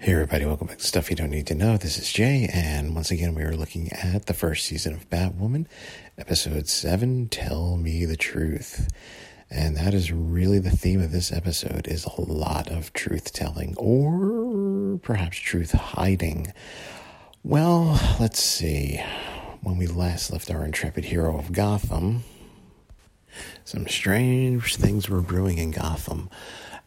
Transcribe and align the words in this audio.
Hey 0.00 0.12
everybody, 0.12 0.44
welcome 0.44 0.68
back 0.68 0.78
to 0.78 0.84
Stuff 0.84 1.10
You 1.10 1.16
Don't 1.16 1.30
Need 1.30 1.48
to 1.48 1.56
Know. 1.56 1.76
This 1.76 1.98
is 1.98 2.12
Jay, 2.12 2.48
and 2.54 2.94
once 2.94 3.10
again 3.10 3.34
we 3.34 3.42
are 3.42 3.56
looking 3.56 3.92
at 3.92 4.26
the 4.26 4.32
first 4.32 4.64
season 4.64 4.94
of 4.94 5.10
Batwoman, 5.10 5.66
episode 6.16 6.68
7, 6.68 7.28
Tell 7.30 7.76
Me 7.76 8.04
the 8.04 8.16
Truth. 8.16 8.88
And 9.50 9.76
that 9.76 9.94
is 9.94 10.12
really 10.12 10.60
the 10.60 10.70
theme 10.70 11.00
of 11.00 11.10
this 11.10 11.32
episode 11.32 11.88
is 11.88 12.04
a 12.04 12.20
lot 12.20 12.70
of 12.70 12.92
truth 12.92 13.32
telling 13.32 13.74
or 13.76 14.98
perhaps 14.98 15.36
truth 15.36 15.72
hiding. 15.72 16.52
Well, 17.42 18.00
let's 18.20 18.40
see. 18.40 19.02
When 19.62 19.78
we 19.78 19.88
last 19.88 20.30
left 20.30 20.48
our 20.48 20.64
intrepid 20.64 21.06
hero 21.06 21.36
of 21.36 21.50
Gotham, 21.50 22.22
some 23.64 23.88
strange 23.88 24.76
things 24.76 25.08
were 25.08 25.22
brewing 25.22 25.58
in 25.58 25.72
Gotham. 25.72 26.30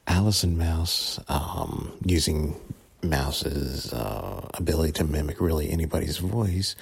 Alice 0.08 0.46
and 0.46 0.58
Mouse, 0.58 1.20
um, 1.28 1.92
using 2.06 2.56
Mouse's 3.04 3.92
uh, 3.94 4.48
ability 4.54 4.94
to 4.94 5.04
mimic 5.04 5.40
really 5.42 5.70
anybody's 5.70 6.18
voice, 6.18 6.76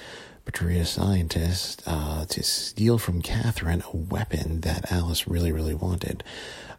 portray 0.44 0.78
a 0.78 0.84
scientist 0.84 1.82
uh, 1.86 2.24
to 2.26 2.42
steal 2.42 2.98
from 2.98 3.22
Catherine 3.22 3.82
a 3.92 3.96
weapon 3.96 4.60
that 4.62 4.90
Alice 4.90 5.28
really, 5.28 5.52
really 5.52 5.74
wanted. 5.74 6.22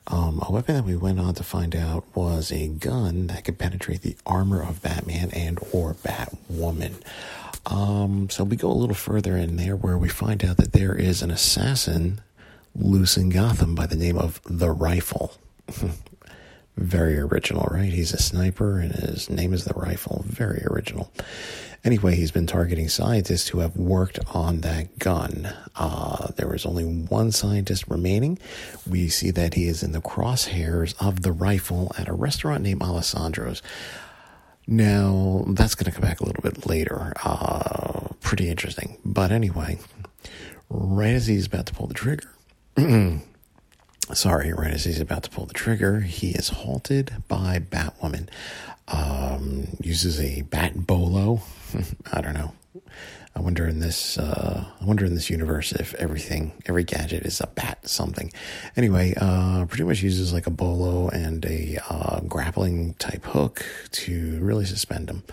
Um, 0.07 0.41
a 0.45 0.51
weapon 0.51 0.75
that 0.75 0.83
we 0.83 0.95
went 0.95 1.19
on 1.19 1.35
to 1.35 1.43
find 1.43 1.75
out 1.75 2.05
was 2.15 2.51
a 2.51 2.67
gun 2.67 3.27
that 3.27 3.45
could 3.45 3.59
penetrate 3.59 4.01
the 4.01 4.17
armor 4.25 4.61
of 4.61 4.81
Batman 4.81 5.29
and 5.31 5.59
or 5.71 5.93
Batwoman. 5.93 6.95
Um, 7.67 8.29
so 8.29 8.43
we 8.43 8.55
go 8.55 8.71
a 8.71 8.73
little 8.73 8.95
further 8.95 9.37
in 9.37 9.57
there 9.57 9.75
where 9.75 9.97
we 9.97 10.09
find 10.09 10.43
out 10.43 10.57
that 10.57 10.73
there 10.73 10.95
is 10.95 11.21
an 11.21 11.29
assassin 11.29 12.21
loose 12.75 13.17
in 13.17 13.29
Gotham 13.29 13.75
by 13.75 13.85
the 13.85 13.95
name 13.95 14.17
of 14.17 14.41
the 14.45 14.71
Rifle. 14.71 15.35
Very 16.81 17.19
original, 17.19 17.67
right? 17.69 17.93
He's 17.93 18.11
a 18.11 18.17
sniper 18.17 18.79
and 18.79 18.91
his 18.91 19.29
name 19.29 19.53
is 19.53 19.65
the 19.65 19.73
Rifle. 19.75 20.23
Very 20.27 20.63
original. 20.65 21.11
Anyway, 21.83 22.15
he's 22.15 22.31
been 22.31 22.47
targeting 22.47 22.89
scientists 22.89 23.49
who 23.49 23.59
have 23.59 23.77
worked 23.77 24.19
on 24.33 24.61
that 24.61 24.97
gun. 24.97 25.53
Uh, 25.75 26.27
there 26.37 26.47
was 26.47 26.65
only 26.65 26.83
one 26.83 27.31
scientist 27.31 27.87
remaining. 27.87 28.39
We 28.89 29.09
see 29.09 29.29
that 29.29 29.53
he 29.53 29.67
is 29.67 29.83
in 29.83 29.91
the 29.91 30.01
crosshairs 30.01 30.95
of 30.99 31.21
the 31.21 31.31
rifle 31.31 31.91
at 31.99 32.07
a 32.07 32.13
restaurant 32.13 32.63
named 32.63 32.81
Alessandro's. 32.81 33.61
Now, 34.65 35.43
that's 35.49 35.75
going 35.75 35.85
to 35.85 35.91
come 35.91 36.07
back 36.07 36.19
a 36.19 36.25
little 36.25 36.41
bit 36.41 36.65
later. 36.65 37.13
Uh, 37.23 38.07
pretty 38.21 38.49
interesting. 38.49 38.97
But 39.05 39.31
anyway, 39.31 39.77
right 40.69 41.13
as 41.13 41.27
he's 41.27 41.45
about 41.45 41.67
to 41.67 41.73
pull 41.73 41.87
the 41.87 41.93
trigger, 41.93 42.27
sorry, 44.13 44.53
right 44.53 44.73
as 44.73 44.85
he's 44.85 44.99
about 44.99 45.23
to 45.23 45.29
pull 45.29 45.45
the 45.45 45.53
trigger, 45.53 46.01
he 46.01 46.31
is 46.31 46.49
halted 46.49 47.13
by 47.27 47.59
Batwoman. 47.59 48.27
Um, 48.87 49.67
uses 49.81 50.19
a 50.19 50.41
bat 50.41 50.85
bolo. 50.85 51.41
I 52.11 52.21
don't 52.21 52.33
know. 52.33 52.53
I 53.35 53.39
wonder 53.39 53.65
in 53.65 53.79
this. 53.79 54.17
Uh, 54.17 54.65
I 54.79 54.85
wonder 54.85 55.05
in 55.05 55.15
this 55.15 55.29
universe 55.29 55.71
if 55.71 55.93
everything, 55.95 56.51
every 56.65 56.83
gadget 56.83 57.25
is 57.25 57.39
a 57.39 57.47
bat 57.47 57.87
something. 57.87 58.31
Anyway, 58.75 59.13
uh, 59.15 59.65
pretty 59.65 59.85
much 59.85 60.01
uses 60.01 60.33
like 60.33 60.47
a 60.47 60.51
bolo 60.51 61.07
and 61.09 61.45
a 61.45 61.77
uh, 61.89 62.19
grappling 62.21 62.95
type 62.95 63.23
hook 63.25 63.65
to 63.91 64.39
really 64.41 64.65
suspend 64.65 65.09
him. 65.09 65.23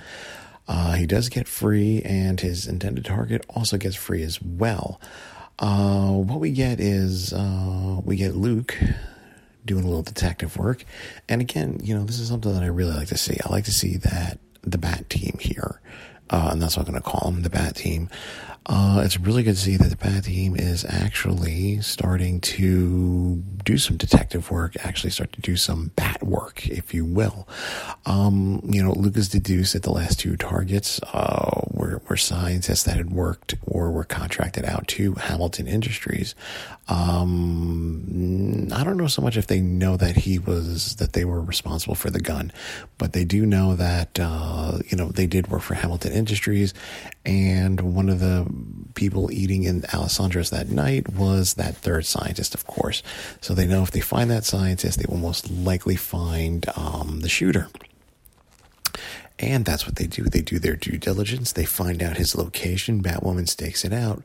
Uh, 0.68 0.92
he 0.92 1.06
does 1.06 1.28
get 1.28 1.48
free, 1.48 2.02
and 2.02 2.40
his 2.40 2.66
intended 2.66 3.04
target 3.04 3.44
also 3.48 3.78
gets 3.78 3.96
free 3.96 4.22
as 4.22 4.40
well. 4.40 5.00
Uh, 5.58 6.12
what 6.12 6.40
we 6.40 6.52
get 6.52 6.80
is 6.80 7.32
uh, 7.32 8.00
we 8.04 8.16
get 8.16 8.36
Luke 8.36 8.78
doing 9.64 9.84
a 9.84 9.86
little 9.86 10.02
detective 10.02 10.56
work, 10.56 10.84
and 11.28 11.40
again, 11.40 11.80
you 11.82 11.94
know, 11.94 12.04
this 12.04 12.20
is 12.20 12.28
something 12.28 12.52
that 12.52 12.62
I 12.62 12.68
really 12.68 12.94
like 12.94 13.08
to 13.08 13.18
see. 13.18 13.36
I 13.44 13.50
like 13.50 13.64
to 13.64 13.72
see 13.72 13.96
that 13.98 14.38
the 14.62 14.78
Bat 14.78 15.10
Team 15.10 15.36
here, 15.40 15.80
uh, 16.30 16.50
and 16.52 16.62
that's 16.62 16.76
what 16.76 16.86
I'm 16.86 16.92
going 16.92 17.02
to 17.02 17.08
call 17.08 17.30
them, 17.30 17.42
the 17.42 17.50
Bat 17.50 17.76
Team. 17.76 18.08
Uh, 18.68 19.00
it's 19.02 19.18
really 19.18 19.42
good 19.42 19.54
to 19.54 19.60
see 19.60 19.76
that 19.78 19.88
the 19.88 19.96
Bat 19.96 20.24
Team 20.24 20.54
is 20.54 20.84
actually 20.84 21.80
starting 21.80 22.38
to 22.42 23.42
do 23.64 23.78
some 23.78 23.96
detective 23.96 24.50
work, 24.50 24.74
actually 24.84 25.08
start 25.08 25.32
to 25.32 25.40
do 25.40 25.56
some 25.56 25.90
bat 25.96 26.22
work, 26.22 26.68
if 26.68 26.92
you 26.92 27.04
will. 27.04 27.48
Um, 28.04 28.60
you 28.64 28.82
know, 28.82 28.92
Lucas 28.92 29.28
deduced 29.28 29.72
that 29.72 29.84
the 29.84 29.90
last 29.90 30.20
two 30.20 30.36
targets 30.36 31.00
uh, 31.14 31.62
were, 31.70 32.02
were 32.08 32.16
scientists 32.18 32.82
that 32.82 32.98
had 32.98 33.10
worked 33.10 33.54
or 33.66 33.90
were 33.90 34.04
contracted 34.04 34.66
out 34.66 34.86
to 34.88 35.14
Hamilton 35.14 35.66
Industries. 35.66 36.34
Um, 36.88 38.68
I 38.72 38.84
don't 38.84 38.96
know 38.96 39.06
so 39.06 39.20
much 39.20 39.36
if 39.36 39.46
they 39.46 39.60
know 39.60 39.96
that 39.96 40.16
he 40.16 40.38
was 40.38 40.96
that 40.96 41.12
they 41.12 41.24
were 41.24 41.40
responsible 41.40 41.94
for 41.94 42.08
the 42.10 42.20
gun, 42.20 42.50
but 42.96 43.12
they 43.12 43.24
do 43.24 43.44
know 43.44 43.76
that 43.76 44.18
uh, 44.18 44.78
you 44.88 44.96
know 44.96 45.08
they 45.08 45.26
did 45.26 45.48
work 45.48 45.60
for 45.60 45.74
Hamilton 45.74 46.12
Industries, 46.12 46.72
and 47.28 47.80
one 47.82 48.08
of 48.08 48.20
the 48.20 48.46
people 48.94 49.30
eating 49.30 49.64
in 49.64 49.84
Alessandro's 49.92 50.48
that 50.48 50.70
night 50.70 51.10
was 51.10 51.54
that 51.54 51.76
third 51.76 52.06
scientist, 52.06 52.54
of 52.54 52.66
course. 52.66 53.02
So 53.42 53.52
they 53.52 53.66
know 53.66 53.82
if 53.82 53.90
they 53.90 54.00
find 54.00 54.30
that 54.30 54.46
scientist, 54.46 54.98
they 54.98 55.04
will 55.06 55.18
most 55.18 55.50
likely 55.50 55.94
find 55.94 56.64
um, 56.74 57.20
the 57.20 57.28
shooter. 57.28 57.68
And 59.40 59.64
that's 59.64 59.86
what 59.86 59.96
they 59.96 60.06
do. 60.06 60.24
They 60.24 60.40
do 60.42 60.58
their 60.58 60.74
due 60.74 60.98
diligence. 60.98 61.52
They 61.52 61.64
find 61.64 62.02
out 62.02 62.16
his 62.16 62.34
location. 62.34 63.02
Batwoman 63.02 63.48
stakes 63.48 63.84
it 63.84 63.92
out. 63.92 64.22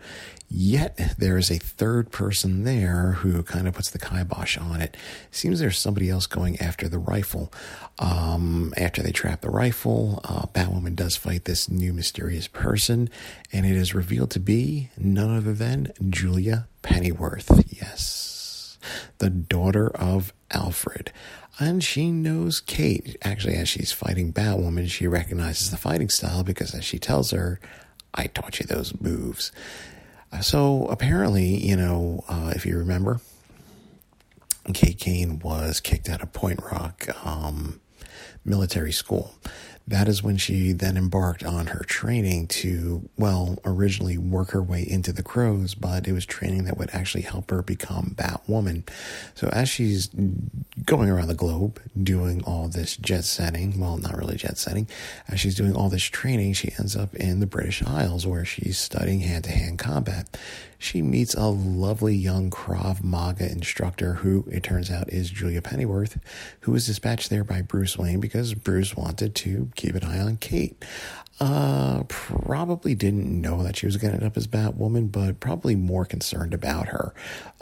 Yet 0.50 1.16
there 1.18 1.38
is 1.38 1.50
a 1.50 1.58
third 1.58 2.12
person 2.12 2.64
there 2.64 3.14
who 3.14 3.42
kind 3.44 3.68
of 3.68 3.74
puts 3.74 3.90
the 3.90 4.00
kibosh 4.00 4.58
on 4.58 4.82
it. 4.82 4.96
Seems 5.32 5.60
there's 5.60 5.80
somebody 5.80 6.10
else 6.10 6.28
going 6.28 6.60
after 6.60 6.88
the 6.88 7.00
rifle. 7.00 7.52
Um, 7.98 8.74
after 8.78 9.02
they 9.02 9.12
trap 9.12 9.42
the 9.42 9.50
rifle, 9.50 10.22
uh, 10.24 10.46
Batwoman 10.48 10.96
does 10.96 11.16
fight 11.16 11.46
this 11.46 11.70
new 11.70 11.92
mysterious 11.92 12.48
person, 12.48 13.10
and 13.52 13.66
it 13.66 13.76
is 13.76 13.96
revealed 13.96 14.30
to 14.32 14.40
be 14.40 14.90
none 14.98 15.36
other 15.36 15.54
than 15.54 15.92
Julia 16.08 16.68
Pennyworth. 16.84 17.50
Yes, 17.72 18.78
the 19.18 19.32
daughter 19.32 19.90
of 19.90 20.34
Alfred 20.54 21.12
and 21.60 21.84
she 21.84 22.12
knows 22.12 22.60
Kate. 22.60 23.16
Actually, 23.22 23.56
as 23.56 23.70
she's 23.70 23.92
fighting 23.92 24.34
Batwoman, 24.34 24.90
she 24.90 25.08
recognizes 25.08 25.70
the 25.70 25.78
fighting 25.78 26.10
style 26.10 26.44
because, 26.44 26.74
as 26.74 26.84
she 26.84 26.98
tells 26.98 27.32
her, 27.32 27.60
I 28.14 28.28
taught 28.28 28.60
you 28.60 28.66
those 28.66 29.00
moves. 29.00 29.52
So 30.42 30.88
apparently, 30.88 31.46
you 31.46 31.76
know, 31.76 32.24
uh, 32.28 32.54
if 32.56 32.66
you 32.66 32.78
remember, 32.78 33.22
Kate 34.74 34.98
Kane 34.98 35.40
was 35.40 35.80
kicked 35.80 36.10
out 36.10 36.24
of 36.24 36.34
Point 36.34 36.60
Rock 36.64 37.08
um, 37.26 37.80
Military 38.44 38.92
School 38.92 39.36
that 39.88 40.08
is 40.08 40.24
when 40.24 40.38
she 40.38 40.72
then 40.72 40.96
embarked 40.96 41.44
on 41.44 41.68
her 41.68 41.84
training 41.84 42.48
to, 42.48 43.10
well, 43.18 43.58
originally 43.66 44.18
work 44.18 44.52
her 44.52 44.64
way 44.64 44.86
into 44.88 45.12
the 45.12 45.24
crows, 45.24 45.76
but 45.76 46.08
it 46.08 46.14
was 46.14 46.26
training 46.26 46.64
that 46.64 46.78
would 46.78 46.90
actually 46.94 47.24
help 47.24 47.52
her 47.52 47.62
become 47.62 48.16
Batwoman. 48.16 48.88
So 49.36 49.50
as 49.50 49.68
she's 49.68 50.08
going 50.86 51.10
around 51.10 51.28
the 51.28 51.34
globe 51.34 51.82
doing 52.02 52.44
all 52.46 52.70
this 52.70 52.96
jet 52.96 53.26
setting, 53.26 53.80
well, 53.80 53.98
not 53.98 54.18
really 54.18 54.38
jet 54.38 54.58
setting, 54.58 54.88
as 55.28 55.40
she's 55.40 55.56
doing 55.56 55.76
all 55.76 55.90
this 55.90 56.04
training, 56.04 56.54
she 56.54 56.72
ends 56.80 56.96
up 56.96 57.14
in 57.16 57.42
the 57.42 57.48
British 57.48 57.84
Isles 57.84 58.26
where 58.26 58.46
she's 58.46 58.78
studying 58.78 59.20
hand 59.20 59.44
to 59.46 59.52
hand 59.52 59.80
combat 59.80 60.38
she 60.84 61.02
meets 61.02 61.34
a 61.34 61.48
lovely 61.48 62.14
young 62.14 62.52
Krav 62.52 63.02
Maga 63.02 63.50
instructor 63.50 64.16
who, 64.16 64.44
it 64.52 64.64
turns 64.64 64.92
out, 64.92 65.08
is 65.10 65.30
Julia 65.30 65.62
Pennyworth, 65.62 66.20
who 66.62 66.74
was 66.74 66.86
dispatched 66.86 67.30
there 67.30 67.46
by 67.46 67.62
Bruce 67.62 67.98
Wayne 67.98 68.20
because 68.20 68.54
Bruce 68.54 68.96
wanted 68.96 69.34
to 69.36 69.72
keep 69.76 69.96
an 69.96 70.04
eye 70.04 70.20
on 70.20 70.38
Kate. 70.38 70.84
Uh, 71.40 72.04
probably 72.08 72.94
didn't 72.94 73.42
know 73.42 73.64
that 73.64 73.76
she 73.76 73.86
was 73.86 73.98
going 73.98 74.12
to 74.12 74.18
end 74.18 74.26
up 74.26 74.38
as 74.38 74.48
Batwoman, 74.48 75.12
but 75.12 75.40
probably 75.40 75.76
more 75.76 76.06
concerned 76.06 76.54
about 76.54 76.88
her 76.88 77.14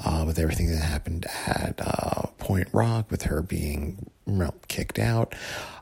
uh, 0.03 0.23
with 0.27 0.37
everything 0.37 0.69
that 0.69 0.83
happened 0.83 1.25
at 1.47 1.79
uh, 1.79 2.27
Point 2.37 2.67
Rock, 2.73 3.09
with 3.09 3.23
her 3.23 3.41
being 3.41 4.09
kicked 4.67 4.99
out, 4.99 5.33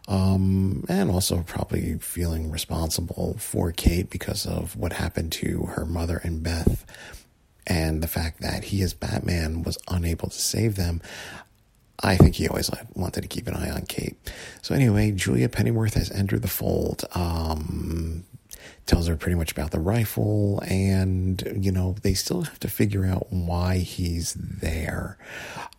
um, 0.07 0.85
and 0.88 1.09
also 1.09 1.44
probably 1.44 1.98
feeling 1.98 2.51
responsible 2.51 3.36
for 3.39 3.71
Kate 3.71 4.09
because 4.09 4.45
of 4.45 4.75
what 4.75 4.94
happened 4.94 5.31
to 5.33 5.63
her 5.75 5.86
mother 5.86 6.21
and 6.24 6.44
Beth 6.44 6.86
and 7.68 8.01
the 8.01 8.07
fact 8.07 8.42
that 8.42 8.65
he 8.65 8.81
as 8.81 8.94
Batman 8.94 9.63
was 9.63 9.77
unable 9.88 10.30
to 10.30 10.39
save 10.39 10.75
them. 10.75 11.01
I 12.01 12.18
think 12.18 12.36
he 12.36 12.48
always 12.48 12.69
wanted 12.96 13.22
to 13.22 13.28
keep 13.28 13.48
an 13.48 13.56
eye 13.56 13.69
on 13.69 13.86
Kate. 13.86 14.18
So 14.62 14.74
anyway, 14.75 15.12
Julia 15.12 15.50
Pennyworth 15.50 15.96
has 15.96 16.12
entered 16.12 16.42
the 16.42 16.48
fold. 16.48 17.06
Um, 17.13 18.25
tells 18.86 19.07
her 19.07 19.16
pretty 19.16 19.36
much 19.36 19.51
about 19.51 19.69
the 19.69 19.80
rifle, 19.80 20.62
and 20.66 21.63
you 21.63 21.72
know 21.72 21.96
they 22.01 22.13
still 22.13 22.42
have 22.42 22.60
to 22.60 22.68
figure 22.68 23.06
out 23.06 23.28
why 23.30 23.78
he's 23.78 24.34
there. 24.34 25.18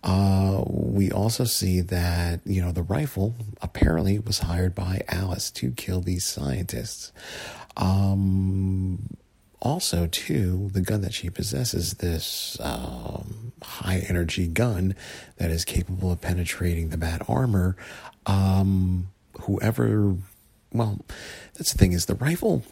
Uh, 0.05 0.63
we 0.67 1.11
also 1.11 1.45
see 1.45 1.81
that 1.81 2.41
you 2.45 2.63
know 2.63 2.73
the 2.73 2.83
rifle 2.83 3.35
apparently 3.61 4.19
was 4.19 4.39
hired 4.39 4.75
by 4.75 5.03
Alice 5.09 5.51
to 5.51 5.73
kill 5.73 6.01
these 6.01 6.25
scientists. 6.25 7.13
Um, 7.77 9.17
also, 9.63 10.07
too, 10.07 10.71
the 10.73 10.81
gun 10.81 11.03
that 11.03 11.13
she 11.13 11.29
possesses, 11.29 11.95
this 11.95 12.59
um, 12.61 13.53
high 13.63 14.05
energy 14.09 14.47
gun 14.47 14.95
that 15.37 15.51
is 15.51 15.65
capable 15.65 16.11
of 16.11 16.21
penetrating 16.21 16.89
the 16.89 16.97
bat 16.97 17.23
armor, 17.29 17.77
um, 18.27 19.09
whoever 19.43 20.17
well, 20.73 21.01
that's 21.55 21.73
the 21.73 21.79
thing 21.79 21.93
is 21.93 22.07
the 22.07 22.15
rifle 22.15 22.63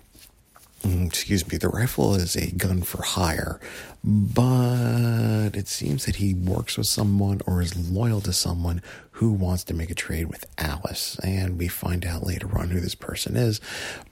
excuse 0.85 1.51
me, 1.51 1.59
the 1.59 1.69
rifle 1.69 2.15
is 2.15 2.37
a 2.37 2.51
gun 2.53 2.83
for 2.83 3.03
hire, 3.03 3.61
but 4.05 5.51
it 5.55 5.69
seems 5.69 6.07
that 6.07 6.17
he 6.17 6.35
works 6.35 6.79
with 6.79 6.87
someone 6.87 7.41
or 7.47 7.61
is 7.61 7.91
loyal 7.91 8.21
to 8.23 8.33
someone 8.33 8.81
who 9.13 9.33
wants 9.33 9.65
to 9.65 9.75
make 9.75 9.91
a 9.91 9.95
trade 9.95 10.27
with 10.27 10.47
Alice. 10.57 11.19
And 11.25 11.59
we 11.59 11.69
find 11.69 12.07
out 12.07 12.27
later 12.27 12.57
on 12.59 12.71
who 12.71 12.81
this 12.81 12.95
person 12.95 13.37
is, 13.37 13.61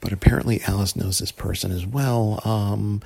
but 0.01 0.13
apparently 0.13 0.61
Alice 0.67 0.97
knows 0.97 1.19
this 1.19 1.33
person 1.33 1.71
as 1.71 1.87
well. 1.87 2.41
Um, 2.45 3.01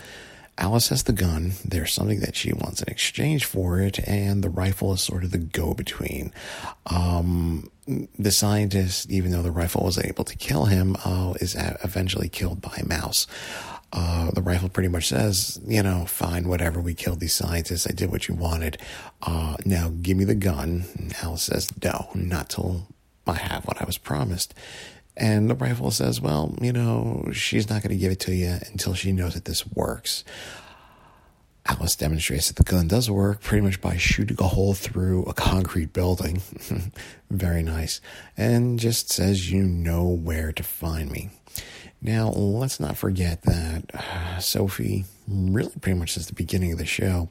Alice 0.60 0.90
has 0.90 1.04
the 1.04 1.12
gun. 1.12 1.52
There's 1.64 1.92
something 1.92 2.20
that 2.20 2.36
she 2.36 2.52
wants 2.52 2.82
in 2.82 2.88
exchange 2.88 3.46
for 3.46 3.80
it, 3.80 3.98
and 4.06 4.44
the 4.44 4.50
rifle 4.50 4.92
is 4.92 5.00
sort 5.00 5.24
of 5.24 5.30
the 5.30 5.38
go 5.38 5.72
between. 5.72 6.32
Um, 6.86 7.70
the 8.18 8.30
scientist, 8.30 9.10
even 9.10 9.32
though 9.32 9.42
the 9.42 9.50
rifle 9.50 9.84
was 9.84 9.98
able 9.98 10.24
to 10.24 10.36
kill 10.36 10.66
him, 10.66 10.96
uh, 11.04 11.32
is 11.40 11.56
eventually 11.58 12.28
killed 12.28 12.60
by 12.60 12.76
a 12.78 12.86
mouse. 12.86 13.26
Uh, 13.92 14.30
the 14.32 14.42
rifle 14.42 14.68
pretty 14.68 14.88
much 14.88 15.08
says, 15.08 15.58
you 15.66 15.82
know, 15.82 16.04
fine, 16.04 16.46
whatever. 16.46 16.78
We 16.78 16.94
killed 16.94 17.20
these 17.20 17.34
scientists. 17.34 17.86
I 17.88 17.92
did 17.92 18.12
what 18.12 18.28
you 18.28 18.34
wanted. 18.34 18.78
Uh, 19.22 19.56
now 19.64 19.90
give 20.02 20.16
me 20.16 20.24
the 20.24 20.34
gun. 20.34 20.84
And 20.96 21.14
Alice 21.22 21.44
says, 21.44 21.68
no, 21.82 22.10
not 22.14 22.50
till 22.50 22.86
I 23.26 23.34
have 23.34 23.64
what 23.64 23.80
I 23.80 23.84
was 23.84 23.98
promised. 23.98 24.54
And 25.20 25.50
the 25.50 25.55
rifle 25.55 25.90
says, 25.90 26.19
well, 26.19 26.55
you 26.62 26.72
know, 26.72 27.28
she's 27.31 27.69
not 27.69 27.82
going 27.82 27.94
to 27.94 28.00
give 28.00 28.11
it 28.11 28.20
to 28.20 28.34
you 28.34 28.56
until 28.72 28.94
she 28.94 29.12
knows 29.12 29.34
that 29.34 29.44
this 29.44 29.67
works. 29.67 30.25
Alice 31.67 31.94
demonstrates 31.94 32.49
that 32.49 32.56
the 32.56 32.64
gun 32.69 32.88
does 32.88 33.11
work 33.11 33.43
pretty 33.43 33.64
much 33.64 33.82
by 33.82 33.99
shooting 33.99 34.38
a 34.40 34.49
hole 34.49 34.72
through 34.72 35.25
a 35.25 35.34
concrete 35.34 35.93
building. 35.93 36.40
Very 37.31 37.62
nice. 37.62 38.00
And 38.34 38.78
just 38.78 39.12
says, 39.12 39.52
you 39.52 39.62
know 39.62 40.08
where 40.08 40.52
to 40.52 40.62
find 40.62 41.12
me. 41.12 41.28
Now, 42.02 42.31
let's 42.31 42.81
not 42.81 42.97
forget 42.97 43.43
that 43.43 43.85
uh, 43.93 44.38
Sophie, 44.38 45.05
really 45.29 45.73
pretty 45.81 45.99
much 45.99 46.14
since 46.14 46.26
the 46.26 46.35
beginning 46.35 46.73
of 46.73 46.79
the 46.79 46.87
show, 46.87 47.29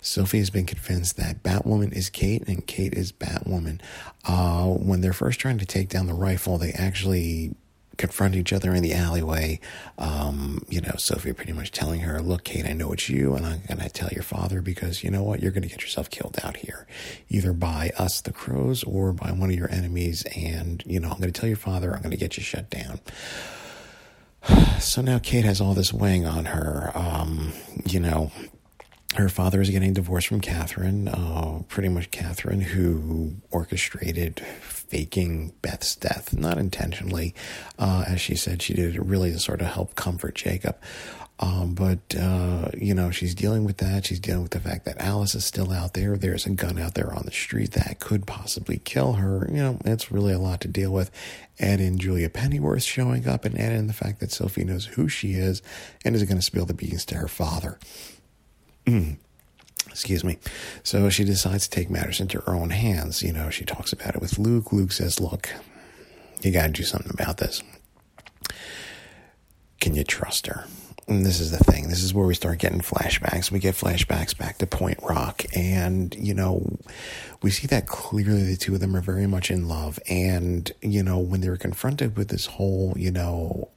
Sophie 0.00 0.38
has 0.38 0.50
been 0.50 0.66
convinced 0.66 1.16
that 1.16 1.42
Batwoman 1.42 1.92
is 1.92 2.08
Kate 2.08 2.46
and 2.48 2.66
Kate 2.66 2.94
is 2.94 3.12
Batwoman. 3.12 3.80
Uh, 4.24 4.66
when 4.66 5.00
they're 5.00 5.12
first 5.12 5.40
trying 5.40 5.58
to 5.58 5.66
take 5.66 5.88
down 5.88 6.06
the 6.06 6.14
rifle, 6.14 6.56
they 6.56 6.72
actually 6.72 7.54
confront 7.96 8.34
each 8.34 8.52
other 8.52 8.74
in 8.74 8.82
the 8.82 8.92
alleyway. 8.92 9.60
Um, 9.98 10.64
you 10.68 10.80
know, 10.80 10.94
Sophie 10.96 11.32
pretty 11.32 11.52
much 11.52 11.72
telling 11.72 12.00
her, 12.00 12.20
Look, 12.20 12.44
Kate, 12.44 12.66
I 12.66 12.72
know 12.72 12.92
it's 12.92 13.08
you, 13.08 13.34
and 13.34 13.44
I'm 13.44 13.60
going 13.66 13.80
to 13.80 13.88
tell 13.88 14.10
your 14.10 14.22
father 14.22 14.60
because 14.62 15.02
you 15.02 15.10
know 15.10 15.22
what? 15.22 15.40
You're 15.40 15.52
going 15.52 15.62
to 15.62 15.68
get 15.68 15.82
yourself 15.82 16.10
killed 16.10 16.38
out 16.42 16.58
here, 16.58 16.86
either 17.28 17.52
by 17.52 17.92
us, 17.98 18.20
the 18.20 18.32
crows, 18.32 18.84
or 18.84 19.12
by 19.12 19.32
one 19.32 19.50
of 19.50 19.56
your 19.56 19.70
enemies. 19.70 20.24
And, 20.36 20.82
you 20.86 21.00
know, 21.00 21.10
I'm 21.10 21.18
going 21.18 21.32
to 21.32 21.38
tell 21.38 21.48
your 21.48 21.56
father, 21.56 21.94
I'm 21.94 22.02
going 22.02 22.10
to 22.10 22.16
get 22.16 22.36
you 22.36 22.42
shut 22.42 22.70
down. 22.70 23.00
So 24.80 25.02
now 25.02 25.18
Kate 25.18 25.44
has 25.44 25.60
all 25.60 25.74
this 25.74 25.92
weighing 25.92 26.26
on 26.26 26.44
her. 26.46 26.92
Um, 26.94 27.52
you 27.86 27.98
know, 27.98 28.30
her 29.16 29.28
father 29.28 29.60
is 29.60 29.70
getting 29.70 29.94
divorced 29.94 30.28
from 30.28 30.40
Catherine, 30.40 31.08
uh, 31.08 31.62
pretty 31.68 31.88
much 31.88 32.10
Catherine, 32.10 32.60
who 32.60 33.36
orchestrated 33.50 34.44
faking 34.88 35.52
Beth's 35.62 35.96
death, 35.96 36.36
not 36.36 36.58
intentionally. 36.58 37.34
Uh, 37.78 38.04
as 38.06 38.20
she 38.20 38.34
said, 38.34 38.62
she 38.62 38.74
did 38.74 38.94
it 38.94 39.02
really 39.02 39.32
to 39.32 39.38
sort 39.38 39.60
of 39.60 39.68
help 39.68 39.94
comfort 39.94 40.34
Jacob. 40.34 40.76
Um, 41.38 41.74
but, 41.74 42.14
uh, 42.18 42.70
you 42.76 42.94
know, 42.94 43.10
she's 43.10 43.34
dealing 43.34 43.64
with 43.64 43.76
that. 43.78 44.06
She's 44.06 44.20
dealing 44.20 44.42
with 44.42 44.52
the 44.52 44.60
fact 44.60 44.86
that 44.86 44.98
Alice 44.98 45.34
is 45.34 45.44
still 45.44 45.70
out 45.70 45.92
there. 45.92 46.16
There's 46.16 46.46
a 46.46 46.50
gun 46.50 46.78
out 46.78 46.94
there 46.94 47.12
on 47.12 47.24
the 47.26 47.30
street 47.30 47.72
that 47.72 48.00
could 48.00 48.26
possibly 48.26 48.78
kill 48.78 49.14
her. 49.14 49.46
You 49.50 49.58
know, 49.58 49.78
it's 49.84 50.10
really 50.10 50.32
a 50.32 50.38
lot 50.38 50.62
to 50.62 50.68
deal 50.68 50.92
with. 50.92 51.10
Add 51.60 51.80
in 51.80 51.98
Julia 51.98 52.30
Pennyworth 52.30 52.84
showing 52.84 53.28
up 53.28 53.44
and 53.44 53.58
add 53.58 53.72
in 53.72 53.86
the 53.86 53.92
fact 53.92 54.20
that 54.20 54.32
Sophie 54.32 54.64
knows 54.64 54.86
who 54.86 55.08
she 55.08 55.32
is 55.32 55.60
and 56.04 56.14
is 56.14 56.22
going 56.22 56.38
to 56.38 56.42
spill 56.42 56.64
the 56.64 56.74
beans 56.74 57.04
to 57.06 57.16
her 57.16 57.28
father. 57.28 57.78
Excuse 59.96 60.24
me. 60.24 60.36
So 60.82 61.08
she 61.08 61.24
decides 61.24 61.66
to 61.66 61.70
take 61.70 61.88
matters 61.88 62.20
into 62.20 62.38
her 62.40 62.54
own 62.54 62.68
hands. 62.68 63.22
You 63.22 63.32
know, 63.32 63.48
she 63.48 63.64
talks 63.64 63.94
about 63.94 64.14
it 64.14 64.20
with 64.20 64.38
Luke. 64.38 64.70
Luke 64.70 64.92
says, 64.92 65.20
Look, 65.20 65.48
you 66.42 66.52
got 66.52 66.66
to 66.66 66.72
do 66.72 66.82
something 66.82 67.10
about 67.14 67.38
this. 67.38 67.62
Can 69.80 69.94
you 69.94 70.04
trust 70.04 70.48
her? 70.48 70.66
And 71.08 71.24
this 71.24 71.40
is 71.40 71.50
the 71.50 71.64
thing. 71.64 71.88
This 71.88 72.02
is 72.02 72.12
where 72.12 72.26
we 72.26 72.34
start 72.34 72.58
getting 72.58 72.80
flashbacks. 72.80 73.50
We 73.50 73.58
get 73.58 73.74
flashbacks 73.74 74.36
back 74.36 74.58
to 74.58 74.66
Point 74.66 74.98
Rock. 75.02 75.44
And, 75.56 76.14
you 76.14 76.34
know, 76.34 76.76
we 77.40 77.50
see 77.50 77.66
that 77.68 77.86
clearly 77.86 78.42
the 78.42 78.56
two 78.56 78.74
of 78.74 78.80
them 78.80 78.94
are 78.94 79.00
very 79.00 79.26
much 79.26 79.50
in 79.50 79.66
love. 79.66 79.98
And, 80.10 80.70
you 80.82 81.02
know, 81.02 81.18
when 81.18 81.40
they 81.40 81.48
were 81.48 81.56
confronted 81.56 82.18
with 82.18 82.28
this 82.28 82.44
whole, 82.44 82.92
you 82.96 83.10
know, 83.10 83.70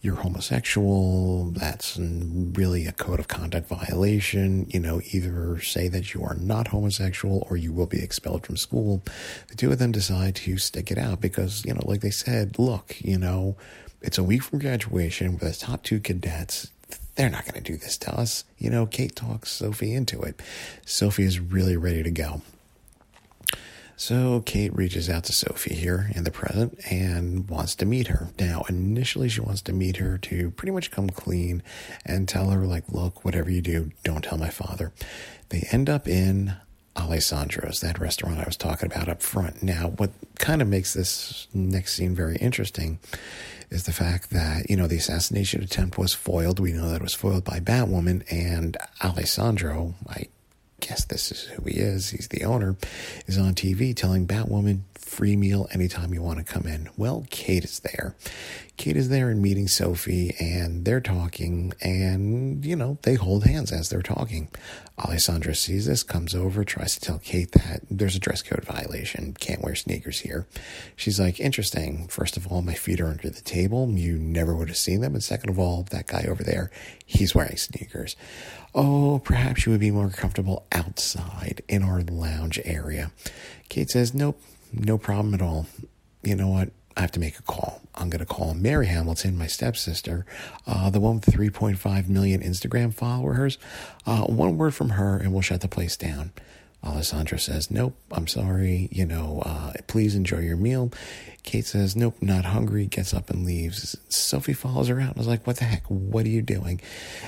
you're 0.00 0.16
homosexual, 0.16 1.50
that's 1.50 1.98
really 1.98 2.86
a 2.86 2.92
code 2.92 3.18
of 3.18 3.28
conduct 3.28 3.68
violation. 3.68 4.66
You 4.70 4.80
know, 4.80 5.00
either 5.12 5.60
say 5.60 5.88
that 5.88 6.14
you 6.14 6.22
are 6.22 6.36
not 6.36 6.68
homosexual 6.68 7.46
or 7.50 7.56
you 7.56 7.72
will 7.72 7.86
be 7.86 8.02
expelled 8.02 8.46
from 8.46 8.56
school. 8.56 9.02
The 9.48 9.56
two 9.56 9.72
of 9.72 9.78
them 9.78 9.92
decide 9.92 10.36
to 10.36 10.56
stick 10.58 10.90
it 10.92 10.98
out 10.98 11.20
because, 11.20 11.64
you 11.64 11.74
know, 11.74 11.82
like 11.84 12.00
they 12.00 12.10
said, 12.10 12.58
look, 12.58 13.00
you 13.00 13.18
know, 13.18 13.56
it's 14.00 14.18
a 14.18 14.22
week 14.22 14.44
from 14.44 14.60
graduation. 14.60 15.32
We're 15.32 15.48
the 15.48 15.56
top 15.56 15.82
two 15.82 15.98
cadets. 15.98 16.70
They're 17.16 17.28
not 17.28 17.44
going 17.44 17.62
to 17.62 17.72
do 17.72 17.76
this 17.76 17.98
to 17.98 18.14
us. 18.14 18.44
You 18.58 18.70
know, 18.70 18.86
Kate 18.86 19.16
talks 19.16 19.50
Sophie 19.50 19.92
into 19.92 20.22
it. 20.22 20.40
Sophie 20.86 21.24
is 21.24 21.40
really 21.40 21.76
ready 21.76 22.04
to 22.04 22.10
go. 22.12 22.42
So 24.00 24.42
Kate 24.46 24.74
reaches 24.76 25.10
out 25.10 25.24
to 25.24 25.32
Sophie 25.32 25.74
here 25.74 26.08
in 26.14 26.22
the 26.22 26.30
present 26.30 26.78
and 26.88 27.48
wants 27.48 27.74
to 27.74 27.84
meet 27.84 28.06
her. 28.06 28.28
Now, 28.38 28.62
initially, 28.68 29.28
she 29.28 29.40
wants 29.40 29.60
to 29.62 29.72
meet 29.72 29.96
her 29.96 30.16
to 30.18 30.52
pretty 30.52 30.70
much 30.70 30.92
come 30.92 31.10
clean 31.10 31.64
and 32.06 32.28
tell 32.28 32.50
her, 32.50 32.64
like, 32.64 32.84
look, 32.88 33.24
whatever 33.24 33.50
you 33.50 33.60
do, 33.60 33.90
don't 34.04 34.22
tell 34.22 34.38
my 34.38 34.50
father. 34.50 34.92
They 35.48 35.66
end 35.72 35.90
up 35.90 36.06
in 36.06 36.54
Alessandro's, 36.96 37.80
that 37.80 37.98
restaurant 37.98 38.38
I 38.38 38.44
was 38.44 38.56
talking 38.56 38.90
about 38.90 39.08
up 39.08 39.20
front. 39.20 39.64
Now, 39.64 39.88
what 39.88 40.12
kind 40.38 40.62
of 40.62 40.68
makes 40.68 40.94
this 40.94 41.48
next 41.52 41.94
scene 41.94 42.14
very 42.14 42.36
interesting 42.36 43.00
is 43.68 43.82
the 43.82 43.92
fact 43.92 44.30
that, 44.30 44.70
you 44.70 44.76
know, 44.76 44.86
the 44.86 44.98
assassination 44.98 45.60
attempt 45.60 45.98
was 45.98 46.14
foiled. 46.14 46.60
We 46.60 46.72
know 46.72 46.88
that 46.90 47.00
it 47.00 47.02
was 47.02 47.14
foiled 47.14 47.44
by 47.44 47.58
Batwoman 47.58 48.24
and 48.30 48.76
Alessandro, 49.02 49.94
I 50.08 50.28
guess 50.80 51.04
this 51.04 51.30
is 51.32 51.42
who 51.44 51.62
he 51.64 51.76
is, 51.78 52.10
he's 52.10 52.28
the 52.28 52.44
owner, 52.44 52.76
is 53.26 53.38
on 53.38 53.54
TV 53.54 53.94
telling 53.94 54.26
Batwoman, 54.26 54.80
free 55.18 55.34
meal 55.34 55.66
anytime 55.72 56.14
you 56.14 56.22
want 56.22 56.38
to 56.38 56.44
come 56.44 56.64
in. 56.64 56.88
Well, 56.96 57.26
Kate 57.28 57.64
is 57.64 57.80
there. 57.80 58.14
Kate 58.76 58.96
is 58.96 59.08
there 59.08 59.30
and 59.30 59.42
meeting 59.42 59.66
Sophie, 59.66 60.32
and 60.38 60.84
they're 60.84 61.00
talking, 61.00 61.72
and, 61.80 62.64
you 62.64 62.76
know, 62.76 62.98
they 63.02 63.14
hold 63.14 63.42
hands 63.42 63.72
as 63.72 63.88
they're 63.88 64.00
talking. 64.00 64.46
Alessandra 64.96 65.56
sees 65.56 65.86
this, 65.86 66.04
comes 66.04 66.36
over, 66.36 66.62
tries 66.62 66.94
to 66.94 67.00
tell 67.00 67.18
Kate 67.18 67.50
that 67.50 67.80
there's 67.90 68.14
a 68.14 68.20
dress 68.20 68.42
code 68.42 68.64
violation, 68.64 69.34
can't 69.40 69.60
wear 69.60 69.74
sneakers 69.74 70.20
here. 70.20 70.46
She's 70.94 71.18
like, 71.18 71.40
interesting. 71.40 72.06
First 72.06 72.36
of 72.36 72.46
all, 72.46 72.62
my 72.62 72.74
feet 72.74 73.00
are 73.00 73.08
under 73.08 73.28
the 73.28 73.40
table. 73.40 73.90
You 73.90 74.18
never 74.18 74.54
would 74.54 74.68
have 74.68 74.76
seen 74.76 75.00
them. 75.00 75.14
And 75.14 75.24
second 75.24 75.50
of 75.50 75.58
all, 75.58 75.82
that 75.90 76.06
guy 76.06 76.26
over 76.28 76.44
there, 76.44 76.70
he's 77.04 77.34
wearing 77.34 77.56
sneakers. 77.56 78.14
Oh, 78.72 79.20
perhaps 79.24 79.66
you 79.66 79.72
would 79.72 79.80
be 79.80 79.90
more 79.90 80.10
comfortable 80.10 80.64
outside 80.70 81.62
in 81.66 81.82
our 81.82 82.02
lounge 82.02 82.60
area. 82.64 83.10
Kate 83.68 83.90
says, 83.90 84.14
Nope, 84.14 84.40
no 84.72 84.98
problem 84.98 85.34
at 85.34 85.42
all. 85.42 85.66
You 86.22 86.34
know 86.34 86.48
what? 86.48 86.70
I 86.96 87.02
have 87.02 87.12
to 87.12 87.20
make 87.20 87.38
a 87.38 87.42
call. 87.42 87.80
I'm 87.94 88.10
going 88.10 88.18
to 88.18 88.26
call 88.26 88.54
Mary 88.54 88.86
Hamilton, 88.86 89.38
my 89.38 89.46
stepsister, 89.46 90.26
uh, 90.66 90.90
the 90.90 90.98
one 90.98 91.16
with 91.16 91.26
3.5 91.26 92.08
million 92.08 92.42
Instagram 92.42 92.92
followers. 92.92 93.56
Uh, 94.04 94.22
one 94.22 94.58
word 94.58 94.74
from 94.74 94.90
her, 94.90 95.16
and 95.16 95.32
we'll 95.32 95.42
shut 95.42 95.60
the 95.60 95.68
place 95.68 95.96
down. 95.96 96.32
Alessandra 96.84 97.38
says, 97.38 97.70
Nope, 97.70 97.96
I'm 98.12 98.26
sorry. 98.26 98.88
You 98.92 99.04
know, 99.06 99.42
uh, 99.44 99.72
please 99.86 100.14
enjoy 100.14 100.40
your 100.40 100.56
meal. 100.56 100.92
Kate 101.42 101.66
says, 101.66 101.96
Nope, 101.96 102.16
not 102.20 102.44
hungry, 102.44 102.86
gets 102.86 103.12
up 103.12 103.30
and 103.30 103.44
leaves. 103.44 103.96
Sophie 104.08 104.52
follows 104.52 104.88
her 104.88 105.00
out 105.00 105.08
and 105.08 105.16
was 105.16 105.26
like, 105.26 105.46
What 105.46 105.56
the 105.56 105.64
heck? 105.64 105.84
What 105.86 106.24
are 106.24 106.30
you 106.30 106.42
doing? 106.42 106.80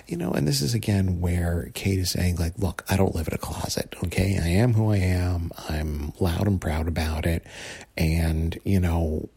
You 0.07 0.17
know, 0.17 0.33
and 0.33 0.47
this 0.47 0.63
is 0.63 0.75
again 0.75 1.21
where 1.21 1.71
Kate 1.75 1.99
is 1.99 2.11
saying, 2.11 2.37
like, 2.37 2.59
look, 2.59 2.85
I 2.89 2.97
don't 2.97 3.15
live 3.15 3.29
in 3.29 3.35
a 3.35 3.39
closet, 3.39 3.95
okay? 4.05 4.39
I 4.41 4.49
am 4.49 4.75
who 4.75 4.93
I 4.93 4.99
am. 4.99 5.51
I'm 5.69 6.13
loud 6.21 6.47
and 6.47 6.61
proud 6.61 6.87
about 6.87 7.27
it. 7.27 7.45
And, 7.97 8.59
you 8.65 8.81
know, 8.81 9.29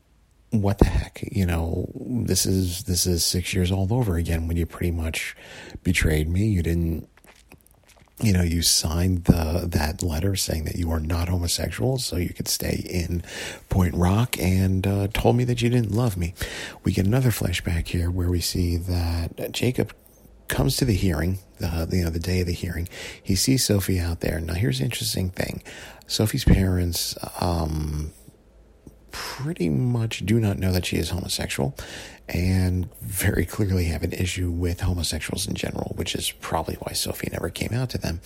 what 0.51 0.77
the 0.77 0.85
heck 0.85 1.19
you 1.31 1.47
know 1.47 1.89
this 1.95 2.45
is 2.45 2.83
this 2.83 3.07
is 3.07 3.25
six 3.25 3.55
years 3.55 3.71
all 3.71 3.91
over 3.91 4.17
again 4.17 4.47
when 4.47 4.55
you 4.55 4.67
pretty 4.67 4.91
much 4.91 5.35
betrayed 5.81 6.29
me 6.29 6.45
you 6.45 6.61
didn't 6.61 7.09
you 8.21 8.31
know, 8.31 8.43
you 8.43 8.61
signed 8.61 9.25
the 9.25 9.65
that 9.67 10.03
letter 10.03 10.35
saying 10.35 10.65
that 10.65 10.75
you 10.75 10.91
are 10.91 10.99
not 10.99 11.29
homosexual, 11.29 11.97
so 11.97 12.15
you 12.17 12.29
could 12.29 12.47
stay 12.47 12.85
in 12.87 13.23
Point 13.69 13.95
Rock, 13.95 14.37
and 14.39 14.85
uh, 14.85 15.07
told 15.13 15.35
me 15.35 15.43
that 15.45 15.61
you 15.61 15.69
didn't 15.69 15.91
love 15.91 16.15
me. 16.15 16.33
We 16.83 16.93
get 16.93 17.05
another 17.05 17.31
flashback 17.31 17.87
here 17.87 18.11
where 18.11 18.29
we 18.29 18.39
see 18.39 18.77
that 18.77 19.51
Jacob 19.51 19.93
comes 20.47 20.77
to 20.77 20.85
the 20.85 20.93
hearing, 20.93 21.39
the 21.57 21.89
you 21.91 22.03
know 22.03 22.09
the 22.09 22.19
day 22.19 22.41
of 22.41 22.47
the 22.47 22.53
hearing. 22.53 22.87
He 23.21 23.35
sees 23.35 23.65
Sophie 23.65 23.99
out 23.99 24.19
there. 24.19 24.39
Now, 24.39 24.53
here's 24.53 24.79
the 24.79 24.85
interesting 24.85 25.29
thing: 25.29 25.63
Sophie's 26.07 26.45
parents. 26.45 27.17
Um, 27.39 28.11
pretty 29.13 29.69
much 29.69 30.25
do 30.25 30.39
not 30.39 30.57
know 30.57 30.73
that 30.73 30.85
she 30.87 30.97
is 30.97 31.11
homosexual 31.11 31.75
and 32.27 32.89
very 32.99 33.45
clearly 33.45 33.85
have 33.85 34.03
an 34.03 34.11
issue 34.11 34.49
with 34.49 34.81
homosexuals 34.81 35.47
in 35.47 35.53
general, 35.53 35.93
which 35.95 36.15
is 36.15 36.31
probably 36.31 36.75
why 36.75 36.93
Sophie 36.93 37.29
never 37.31 37.49
came 37.49 37.71
out 37.73 37.89
to 37.91 37.97
them. 37.97 38.19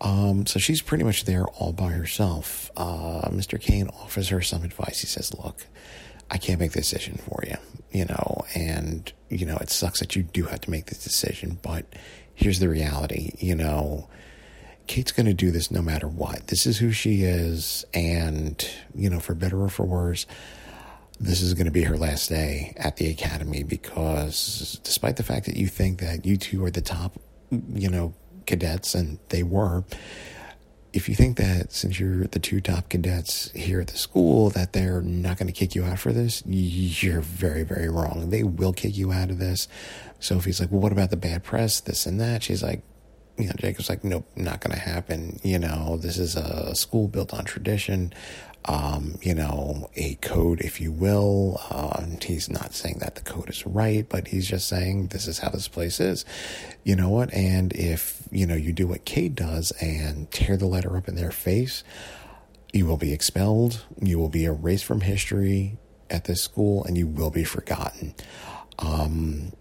Um, 0.00 0.46
so 0.46 0.58
she's 0.58 0.80
pretty 0.80 1.04
much 1.04 1.24
there 1.24 1.44
all 1.44 1.72
by 1.72 1.88
herself. 1.88 2.70
Uh, 2.76 3.28
Mr. 3.30 3.60
Kane 3.60 3.88
offers 3.88 4.28
her 4.28 4.40
some 4.40 4.62
advice. 4.62 5.00
He 5.00 5.06
says, 5.06 5.34
Look, 5.34 5.66
I 6.30 6.38
can't 6.38 6.60
make 6.60 6.72
the 6.72 6.80
decision 6.80 7.16
for 7.16 7.42
you, 7.46 7.56
you 7.90 8.04
know, 8.04 8.44
and, 8.54 9.12
you 9.28 9.44
know, 9.44 9.56
it 9.56 9.68
sucks 9.68 9.98
that 9.98 10.14
you 10.14 10.22
do 10.22 10.44
have 10.44 10.60
to 10.62 10.70
make 10.70 10.86
this 10.86 11.02
decision, 11.02 11.58
but 11.60 11.86
here's 12.34 12.60
the 12.60 12.68
reality, 12.68 13.32
you 13.38 13.56
know, 13.56 14.08
Kate's 14.90 15.12
going 15.12 15.26
to 15.26 15.34
do 15.34 15.52
this 15.52 15.70
no 15.70 15.82
matter 15.82 16.08
what. 16.08 16.48
This 16.48 16.66
is 16.66 16.78
who 16.78 16.90
she 16.90 17.22
is, 17.22 17.84
and, 17.94 18.68
you 18.92 19.08
know, 19.08 19.20
for 19.20 19.36
better 19.36 19.62
or 19.62 19.68
for 19.68 19.86
worse, 19.86 20.26
this 21.20 21.40
is 21.40 21.54
going 21.54 21.66
to 21.66 21.70
be 21.70 21.84
her 21.84 21.96
last 21.96 22.28
day 22.28 22.74
at 22.76 22.96
the 22.96 23.08
academy 23.08 23.62
because 23.62 24.80
despite 24.82 25.16
the 25.16 25.22
fact 25.22 25.46
that 25.46 25.56
you 25.56 25.68
think 25.68 26.00
that 26.00 26.26
you 26.26 26.36
two 26.36 26.64
are 26.64 26.72
the 26.72 26.80
top, 26.80 27.20
you 27.72 27.88
know, 27.88 28.14
cadets, 28.46 28.96
and 28.96 29.20
they 29.28 29.44
were, 29.44 29.84
if 30.92 31.08
you 31.08 31.14
think 31.14 31.36
that 31.36 31.72
since 31.72 32.00
you're 32.00 32.26
the 32.26 32.40
two 32.40 32.60
top 32.60 32.88
cadets 32.88 33.52
here 33.52 33.80
at 33.80 33.86
the 33.86 33.96
school 33.96 34.50
that 34.50 34.72
they're 34.72 35.02
not 35.02 35.38
going 35.38 35.46
to 35.46 35.52
kick 35.52 35.76
you 35.76 35.84
out 35.84 36.00
for 36.00 36.12
this, 36.12 36.42
you're 36.44 37.20
very, 37.20 37.62
very 37.62 37.88
wrong. 37.88 38.30
They 38.30 38.42
will 38.42 38.72
kick 38.72 38.96
you 38.96 39.12
out 39.12 39.30
of 39.30 39.38
this. 39.38 39.68
Sophie's 40.18 40.58
like, 40.58 40.72
well, 40.72 40.80
what 40.80 40.90
about 40.90 41.10
the 41.10 41.16
bad 41.16 41.44
press, 41.44 41.78
this 41.78 42.06
and 42.06 42.20
that? 42.20 42.42
She's 42.42 42.64
like, 42.64 42.82
you 43.40 43.48
know, 43.48 43.54
Jacob's 43.58 43.88
like, 43.88 44.04
nope, 44.04 44.28
not 44.36 44.60
going 44.60 44.74
to 44.74 44.80
happen. 44.80 45.40
You 45.42 45.58
know, 45.58 45.96
this 45.96 46.18
is 46.18 46.36
a 46.36 46.74
school 46.74 47.08
built 47.08 47.34
on 47.34 47.44
tradition 47.44 48.12
um, 48.66 49.18
you 49.22 49.34
know, 49.34 49.90
a 49.96 50.16
code, 50.16 50.60
if 50.60 50.80
you 50.80 50.92
will. 50.92 51.60
Uh, 51.70 52.04
he's 52.22 52.50
not 52.50 52.74
saying 52.74 52.98
that 53.00 53.14
the 53.14 53.22
code 53.22 53.48
is 53.48 53.66
right, 53.66 54.06
but 54.08 54.28
he's 54.28 54.46
just 54.46 54.68
saying 54.68 55.08
this 55.08 55.26
is 55.26 55.38
how 55.38 55.48
this 55.48 55.68
place 55.68 55.98
is. 55.98 56.24
You 56.84 56.94
know 56.94 57.08
what? 57.08 57.32
And 57.32 57.72
if, 57.72 58.28
you 58.30 58.46
know, 58.46 58.54
you 58.54 58.72
do 58.72 58.86
what 58.86 59.04
Kate 59.04 59.34
does 59.34 59.70
and 59.80 60.30
tear 60.30 60.56
the 60.56 60.66
letter 60.66 60.96
up 60.96 61.08
in 61.08 61.16
their 61.16 61.30
face, 61.30 61.82
you 62.72 62.86
will 62.86 62.98
be 62.98 63.12
expelled. 63.12 63.84
You 64.00 64.18
will 64.18 64.28
be 64.28 64.44
erased 64.44 64.84
from 64.84 65.00
history 65.00 65.78
at 66.10 66.24
this 66.24 66.42
school 66.42 66.84
and 66.84 66.98
you 66.98 67.06
will 67.06 67.30
be 67.30 67.44
forgotten. 67.44 68.14
Um, 68.78 69.52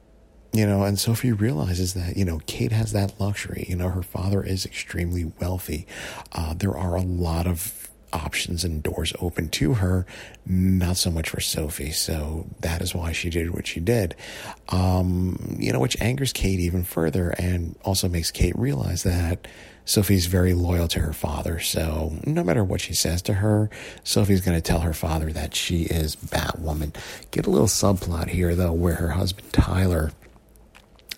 you 0.52 0.66
know, 0.66 0.84
and 0.84 1.00
Sophie 1.00 1.32
realizes 1.32 1.94
that, 1.94 2.18
you 2.18 2.26
know, 2.26 2.40
Kate 2.48 2.72
has 2.72 2.92
that 2.94 3.20
luxury. 3.20 3.66
You 3.70 3.76
know, 3.76 3.90
her 3.90 4.02
father 4.02 4.44
is 4.44 4.66
extremely 4.66 5.32
wealthy. 5.40 5.86
Uh, 6.32 6.54
there 6.54 6.76
are 6.76 6.96
a 6.96 7.02
lot 7.02 7.46
of 7.48 7.90
options 8.12 8.64
and 8.64 8.82
doors 8.82 9.14
open 9.20 9.50
to 9.50 9.76
her, 9.76 10.06
not 10.46 10.98
so 10.98 11.12
much 11.12 11.30
for 11.30 11.40
Sophie. 11.40 11.92
So 11.92 12.48
that 12.62 12.82
is 12.82 12.96
why 12.96 13.12
she 13.12 13.30
did 13.30 13.52
what 13.52 13.68
she 13.68 13.80
did. 13.80 14.16
Um, 14.70 15.58
you 15.60 15.72
know, 15.72 15.80
which 15.80 16.00
angers 16.02 16.34
Kate 16.34 16.60
even 16.60 16.84
further 16.84 17.30
and 17.38 17.76
also 17.84 18.10
makes 18.10 18.32
Kate 18.32 18.58
realize 18.58 19.04
that 19.04 19.48
Sophie's 19.86 20.28
very 20.28 20.54
loyal 20.54 20.88
to 20.90 21.00
her 21.00 21.14
father. 21.14 21.60
So 21.60 22.14
no 22.26 22.44
matter 22.44 22.64
what 22.64 22.82
she 22.82 22.94
says 22.94 23.22
to 23.24 23.34
her, 23.34 23.70
Sophie's 24.04 24.42
going 24.42 24.58
to 24.58 24.62
tell 24.62 24.82
her 24.82 24.94
father 24.94 25.32
that 25.34 25.56
she 25.56 25.84
is 25.84 26.16
Batwoman. 26.16 26.96
Get 27.32 27.48
a 27.48 27.50
little 27.50 27.68
subplot 27.68 28.30
here, 28.30 28.54
though, 28.54 28.74
where 28.74 28.96
her 28.96 29.10
husband 29.10 29.52
Tyler 29.52 30.12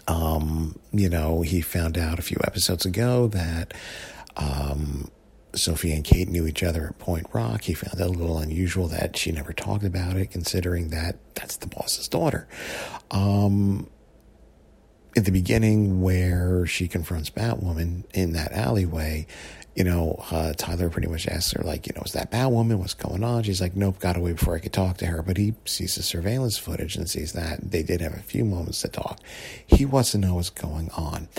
um, 0.08 0.77
you 0.91 1.10
know, 1.10 1.41
he 1.41 1.62
found 1.62 1.98
out 1.98 2.20
a 2.20 2.22
few 2.22 2.38
episodes 2.43 2.86
ago 2.86 3.27
that 3.27 3.74
um, 4.38 5.10
Sophie 5.53 5.93
and 5.93 6.03
Kate 6.03 6.29
knew 6.29 6.48
each 6.48 6.63
other 6.63 6.88
at 6.88 7.00
Point 7.00 7.27
Rock. 7.34 7.63
He 7.63 7.74
found 7.74 8.00
it 8.00 8.05
a 8.05 8.10
little 8.10 8.38
unusual 8.38 8.88
that 8.88 9.17
she 9.17 9.31
never 9.31 9.53
talked 9.53 9.84
about 9.84 10.17
it, 10.17 10.31
considering 10.31 10.89
that 10.89 11.17
that's 11.36 11.58
the 11.58 11.67
boss's 11.67 12.08
daughter. 12.08 12.48
Um, 13.12 13.89
at 15.15 15.25
the 15.25 15.31
beginning, 15.31 16.01
where 16.01 16.65
she 16.65 16.87
confronts 16.87 17.29
Batwoman 17.29 18.03
in 18.13 18.33
that 18.33 18.51
alleyway, 18.53 19.27
you 19.75 19.83
know, 19.83 20.23
uh, 20.31 20.53
Tyler 20.57 20.89
pretty 20.89 21.07
much 21.07 21.27
asks 21.27 21.53
her, 21.53 21.63
like, 21.63 21.87
you 21.87 21.93
know, 21.95 22.01
is 22.03 22.11
that 22.11 22.31
Batwoman? 22.31 22.77
What's 22.77 22.93
going 22.93 23.23
on? 23.23 23.43
She's 23.43 23.61
like, 23.61 23.75
nope, 23.75 23.99
got 23.99 24.17
away 24.17 24.33
before 24.33 24.55
I 24.55 24.59
could 24.59 24.73
talk 24.73 24.97
to 24.97 25.05
her. 25.05 25.21
But 25.21 25.37
he 25.37 25.53
sees 25.65 25.95
the 25.95 26.03
surveillance 26.03 26.57
footage 26.57 26.95
and 26.97 27.09
sees 27.09 27.33
that 27.33 27.71
they 27.71 27.83
did 27.83 28.01
have 28.01 28.13
a 28.13 28.19
few 28.19 28.43
moments 28.43 28.81
to 28.81 28.89
talk. 28.89 29.19
He 29.65 29.85
wants 29.85 30.11
to 30.11 30.17
know 30.17 30.35
what's 30.35 30.49
going 30.49 30.89
on. 30.91 31.29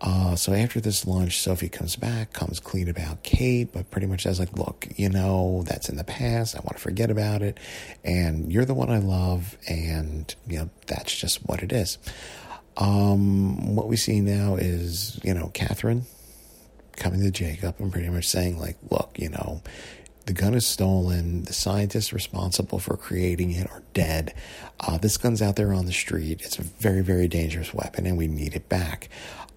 Uh, 0.00 0.36
so 0.36 0.52
after 0.52 0.80
this 0.80 1.06
lunch, 1.06 1.40
Sophie 1.40 1.68
comes 1.68 1.96
back, 1.96 2.32
comes 2.32 2.60
clean 2.60 2.88
about 2.88 3.22
Kate, 3.22 3.72
but 3.72 3.90
pretty 3.90 4.06
much 4.06 4.24
says 4.24 4.38
like, 4.38 4.56
look, 4.56 4.86
you 4.96 5.08
know, 5.08 5.62
that's 5.66 5.88
in 5.88 5.96
the 5.96 6.04
past. 6.04 6.54
I 6.54 6.58
want 6.58 6.76
to 6.76 6.82
forget 6.82 7.10
about 7.10 7.42
it. 7.42 7.58
And 8.04 8.52
you're 8.52 8.66
the 8.66 8.74
one 8.74 8.90
I 8.90 8.98
love. 8.98 9.56
And, 9.66 10.32
you 10.46 10.58
know, 10.58 10.70
that's 10.86 11.16
just 11.16 11.38
what 11.46 11.62
it 11.62 11.72
is. 11.72 11.98
Um, 12.76 13.74
what 13.76 13.88
we 13.88 13.96
see 13.96 14.20
now 14.20 14.56
is, 14.56 15.20
you 15.22 15.34
know, 15.34 15.50
Catherine 15.54 16.06
coming 16.96 17.20
to 17.22 17.30
Jacob 17.30 17.76
and 17.78 17.92
pretty 17.92 18.08
much 18.08 18.26
saying 18.26 18.58
like, 18.58 18.76
look, 18.90 19.10
you 19.16 19.28
know, 19.28 19.62
the 20.26 20.32
gun 20.32 20.54
is 20.54 20.66
stolen. 20.66 21.44
The 21.44 21.52
scientists 21.52 22.12
responsible 22.12 22.78
for 22.78 22.96
creating 22.96 23.50
it 23.52 23.70
are 23.70 23.82
dead. 23.92 24.34
Uh, 24.80 24.96
this 24.98 25.16
gun's 25.16 25.42
out 25.42 25.56
there 25.56 25.72
on 25.72 25.86
the 25.86 25.92
street. 25.92 26.40
It's 26.42 26.58
a 26.58 26.62
very, 26.62 27.02
very 27.02 27.28
dangerous 27.28 27.74
weapon, 27.74 28.06
and 28.06 28.16
we 28.16 28.26
need 28.26 28.54
it 28.54 28.68
back. 28.68 29.08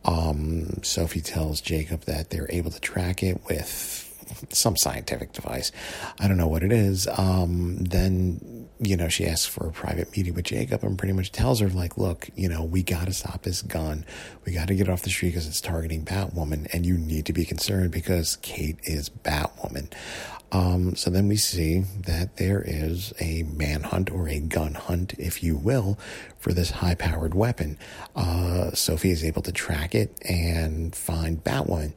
Um, 0.04 0.84
Sophie 0.84 1.22
tells 1.22 1.62
Jacob 1.62 2.02
that 2.02 2.30
they're 2.30 2.50
able 2.50 2.72
to 2.72 2.80
track 2.80 3.24
it 3.24 3.42
with 3.48 4.04
some 4.50 4.76
scientific 4.76 5.32
device. 5.32 5.72
I 6.20 6.28
don't 6.28 6.38
know 6.38 6.48
what 6.48 6.64
it 6.64 6.72
is. 6.72 7.08
Um, 7.18 7.78
then, 7.78 8.57
you 8.80 8.96
know, 8.96 9.10
she 9.10 9.26
asks 9.26 9.46
for 9.46 9.68
a 9.68 9.72
private 9.72 10.16
meeting 10.16 10.34
with 10.34 10.46
Jacob 10.46 10.84
and 10.84 10.98
pretty 10.98 11.14
much 11.14 11.32
tells 11.32 11.60
her, 11.60 11.70
like, 11.70 11.98
look, 11.98 12.30
you 12.36 12.48
know, 12.48 12.64
we 12.64 12.84
got 12.84 13.06
to 13.08 13.14
stop 13.14 13.44
this 13.44 13.62
gun. 13.62 14.06
We 14.46 14.54
got 14.54 14.68
to 14.68 14.76
get 14.76 14.90
off 14.90 15.02
the 15.02 15.10
street 15.10 15.30
because 15.30 15.48
it's 15.48 15.62
targeting 15.62 16.06
Batwoman, 16.06 16.68
and 16.74 16.86
you 16.86 16.98
need 16.98 17.26
to 17.26 17.34
be 17.34 17.46
concerned 17.46 17.92
because 17.92 18.38
Kate 18.38 18.78
is 18.84 19.10
Batwoman. 19.10 19.92
Um, 20.52 20.96
so 20.96 21.10
then 21.10 21.28
we 21.28 21.36
see 21.36 21.82
that 22.06 22.38
there 22.38 22.64
is 22.66 23.14
a 23.20 23.44
manhunt 23.44 24.10
or 24.12 24.30
a 24.30 24.40
gun 24.40 24.76
hunt, 24.76 25.14
if 25.18 25.44
you 25.44 25.58
will, 25.58 26.00
for 26.40 26.54
this 26.54 26.72
high 26.72 26.96
powered 26.96 27.34
weapon. 27.34 27.78
Uh, 28.16 28.72
Sophie 28.72 29.12
is 29.12 29.26
able 29.26 29.42
to 29.42 29.52
track 29.52 29.94
it 29.94 30.18
and 30.28 30.96
find 30.96 31.44
Batwoman. 31.44 31.94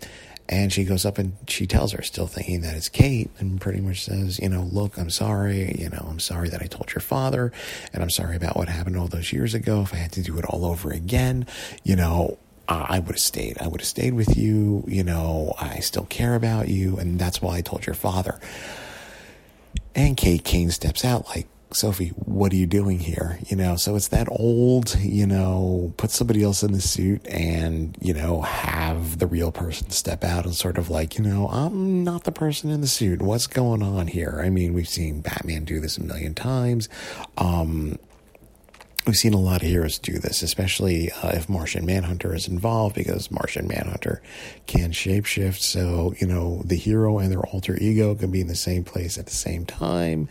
And 0.50 0.72
she 0.72 0.82
goes 0.82 1.06
up 1.06 1.16
and 1.16 1.36
she 1.48 1.66
tells 1.66 1.92
her, 1.92 2.02
still 2.02 2.26
thinking 2.26 2.62
that 2.62 2.76
it's 2.76 2.88
Kate, 2.88 3.30
and 3.38 3.60
pretty 3.60 3.80
much 3.80 4.04
says, 4.04 4.40
you 4.40 4.48
know, 4.48 4.68
look, 4.72 4.98
I'm 4.98 5.08
sorry. 5.08 5.76
You 5.78 5.88
know, 5.88 6.04
I'm 6.10 6.18
sorry 6.18 6.48
that 6.48 6.60
I 6.60 6.66
told 6.66 6.92
your 6.92 7.00
father, 7.00 7.52
and 7.92 8.02
I'm 8.02 8.10
sorry 8.10 8.34
about 8.34 8.56
what 8.56 8.68
happened 8.68 8.96
all 8.96 9.06
those 9.06 9.32
years 9.32 9.54
ago. 9.54 9.82
If 9.82 9.94
I 9.94 9.98
had 9.98 10.12
to 10.12 10.22
do 10.22 10.36
it 10.38 10.44
all 10.44 10.66
over 10.66 10.90
again, 10.90 11.46
you 11.84 11.94
know, 11.94 12.36
I 12.66 12.98
would 12.98 13.12
have 13.12 13.18
stayed. 13.18 13.58
I 13.60 13.68
would 13.68 13.80
have 13.80 13.88
stayed 13.88 14.14
with 14.14 14.36
you. 14.36 14.84
You 14.86 15.04
know, 15.04 15.54
I 15.58 15.80
still 15.80 16.04
care 16.04 16.34
about 16.34 16.68
you. 16.68 16.98
And 16.98 17.18
that's 17.18 17.40
why 17.40 17.56
I 17.56 17.60
told 17.62 17.86
your 17.86 17.94
father. 17.94 18.38
And 19.94 20.16
Kate 20.16 20.44
Kane 20.44 20.70
steps 20.70 21.04
out 21.04 21.26
like, 21.28 21.46
Sophie, 21.72 22.08
what 22.08 22.52
are 22.52 22.56
you 22.56 22.66
doing 22.66 22.98
here? 22.98 23.38
You 23.46 23.56
know, 23.56 23.76
so 23.76 23.94
it's 23.94 24.08
that 24.08 24.28
old, 24.30 24.98
you 24.98 25.26
know, 25.26 25.92
put 25.96 26.10
somebody 26.10 26.42
else 26.42 26.62
in 26.64 26.72
the 26.72 26.80
suit 26.80 27.24
and, 27.28 27.96
you 28.00 28.12
know, 28.12 28.42
have 28.42 29.18
the 29.18 29.26
real 29.26 29.52
person 29.52 29.90
step 29.90 30.24
out 30.24 30.44
and 30.44 30.54
sort 30.54 30.78
of 30.78 30.90
like, 30.90 31.16
you 31.16 31.24
know, 31.24 31.48
I'm 31.48 32.02
not 32.02 32.24
the 32.24 32.32
person 32.32 32.70
in 32.70 32.80
the 32.80 32.88
suit. 32.88 33.22
What's 33.22 33.46
going 33.46 33.82
on 33.82 34.08
here? 34.08 34.40
I 34.44 34.50
mean, 34.50 34.74
we've 34.74 34.88
seen 34.88 35.20
Batman 35.20 35.64
do 35.64 35.80
this 35.80 35.96
a 35.96 36.02
million 36.02 36.34
times. 36.34 36.88
Um, 37.38 37.98
We've 39.06 39.16
seen 39.16 39.32
a 39.32 39.40
lot 39.40 39.62
of 39.62 39.68
heroes 39.68 39.98
do 39.98 40.18
this, 40.18 40.42
especially 40.42 41.10
uh, 41.10 41.30
if 41.30 41.48
Martian 41.48 41.86
Manhunter 41.86 42.34
is 42.34 42.46
involved, 42.46 42.94
because 42.94 43.30
Martian 43.30 43.66
Manhunter 43.66 44.20
can 44.66 44.92
shapeshift. 44.92 45.60
So, 45.60 46.14
you 46.20 46.26
know, 46.26 46.60
the 46.66 46.76
hero 46.76 47.18
and 47.18 47.32
their 47.32 47.40
alter 47.46 47.78
ego 47.80 48.14
can 48.14 48.30
be 48.30 48.42
in 48.42 48.46
the 48.48 48.54
same 48.54 48.84
place 48.84 49.16
at 49.16 49.24
the 49.24 49.32
same 49.32 49.64
time, 49.64 50.28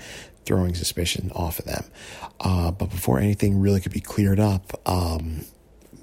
throwing 0.50 0.74
suspicion 0.74 1.32
off 1.36 1.60
of 1.60 1.66
them. 1.66 1.86
Uh, 2.40 2.72
but 2.72 2.90
before 2.90 3.20
anything 3.20 3.60
really 3.62 3.80
could 3.80 3.92
be 3.92 4.00
cleared 4.00 4.40
up, 4.40 4.74
um, 4.90 5.46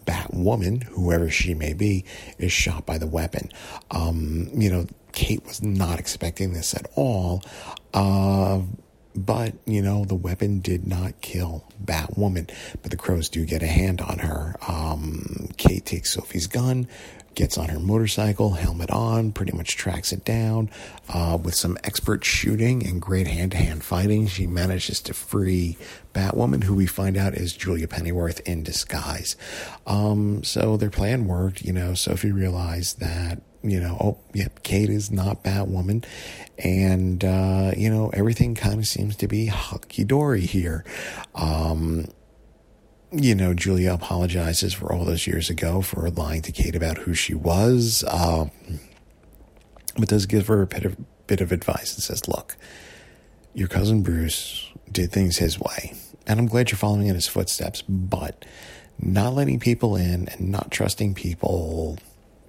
Batwoman, 0.05 0.85
whoever 0.85 1.29
she 1.29 1.53
may 1.53 1.73
be, 1.73 2.05
is 2.38 2.53
shot 2.53 2.87
by 2.87 2.97
the 2.97 3.09
weapon. 3.09 3.50
Um, 3.91 4.49
you 4.55 4.71
know, 4.71 4.87
Kate 5.11 5.45
was 5.45 5.65
not 5.65 5.99
expecting 5.99 6.53
this 6.53 6.75
at 6.75 6.87
all. 6.95 7.43
Uh, 7.93 8.61
but, 9.17 9.55
you 9.65 9.83
know, 9.83 10.05
the 10.05 10.15
weapon 10.15 10.61
did 10.61 10.87
not 10.87 11.21
kill 11.23 11.65
Batwoman, 11.85 12.49
but 12.83 12.93
the 12.93 12.97
crows 12.97 13.29
do 13.29 13.45
get 13.47 13.65
a 13.65 13.67
hand 13.67 14.00
on 14.00 14.19
her. 14.21 14.55
Um, 14.69 15.49
Kate 15.57 15.85
takes 15.85 16.12
Sophie's 16.12 16.47
gun, 16.47 16.87
gets 17.37 17.57
on 17.57 17.69
her 17.69 17.78
motorcycle, 17.78 18.55
helmet 18.55 18.90
on, 18.90 19.31
pretty 19.31 19.57
much 19.57 19.76
tracks 19.76 20.12
it 20.12 20.25
down. 20.25 20.69
Uh, 21.09 21.38
with 21.40 21.55
some 21.55 21.78
expert 21.85 22.25
shooting 22.25 22.85
and 22.85 23.00
great 23.00 23.28
hand 23.28 23.52
to 23.52 23.57
hand 23.59 23.85
fighting, 23.85 24.26
she 24.26 24.47
manages 24.47 25.00
to 25.02 25.14
free 25.14 25.76
Batwoman, 26.12 26.64
who 26.64 26.75
we 26.75 26.87
find 26.87 27.16
out 27.16 27.35
is 27.35 27.52
Julia 27.52 27.87
Pennyworth 27.87 28.40
in 28.40 28.64
disguise. 28.64 29.37
Um, 29.87 30.43
so 30.43 30.76
their 30.76 30.90
plan 30.90 31.28
worked. 31.28 31.62
You 31.62 31.73
know, 31.73 31.95
Sophie 31.95 32.33
realized 32.33 32.99
that 32.99 33.40
you 33.62 33.81
know, 33.81 33.97
oh, 34.00 34.19
yeah, 34.33 34.47
Kate 34.62 34.90
is 34.90 35.11
not 35.11 35.43
Batwoman. 35.43 36.05
And, 36.59 37.25
uh, 37.25 37.73
you 37.76 37.90
know, 37.90 38.11
everything 38.11 38.55
kind 38.55 38.78
of 38.78 38.87
seems 38.87 39.16
to 39.16 39.26
be 39.26 39.47
hunky 39.47 40.05
dory 40.05 40.43
here. 40.43 40.85
Um, 41.35 42.07
you 43.13 43.35
know, 43.35 43.55
Julia 43.55 43.95
apologizes 43.95 44.75
for 44.75 44.93
all 44.93 45.05
those 45.05 45.27
years 45.27 45.49
ago 45.49 45.81
for 45.81 46.11
lying 46.11 46.43
to 46.43 46.53
Kate 46.53 46.75
about 46.75 46.99
who 46.99 47.15
she 47.15 47.35
was, 47.35 48.05
um, 48.09 48.51
but 49.97 50.09
does 50.09 50.27
give 50.27 50.49
her 50.49 50.63
a 50.63 50.67
bit 50.67 50.85
of, 50.85 50.97
bit 51.27 51.41
of 51.41 51.53
advice 51.53 51.95
and 51.95 52.03
says, 52.03 52.27
look, 52.29 52.57
your 53.55 53.69
cousin 53.69 54.03
Bruce 54.03 54.71
did 54.91 55.13
things 55.13 55.39
his 55.39 55.59
way, 55.59 55.95
and 56.27 56.39
I'm 56.39 56.47
glad 56.47 56.71
you're 56.71 56.79
following 56.79 57.07
in 57.07 57.15
his 57.15 57.29
footsteps, 57.29 57.83
but 57.83 58.45
not 58.99 59.35
letting 59.35 59.61
people 59.61 59.97
in 59.97 60.29
and 60.29 60.51
not 60.51 60.71
trusting 60.71 61.15
people 61.15 61.99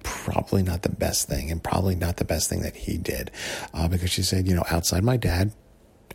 probably 0.02 0.62
not 0.62 0.82
the 0.82 0.88
best 0.88 1.28
thing 1.28 1.50
and 1.50 1.62
probably 1.62 1.94
not 1.94 2.16
the 2.16 2.24
best 2.24 2.48
thing 2.48 2.62
that 2.62 2.74
he 2.74 2.96
did. 2.96 3.30
Uh, 3.74 3.88
because 3.88 4.10
she 4.10 4.22
said 4.22 4.48
you 4.48 4.54
know 4.54 4.64
outside 4.70 5.04
my 5.04 5.16
dad 5.16 5.52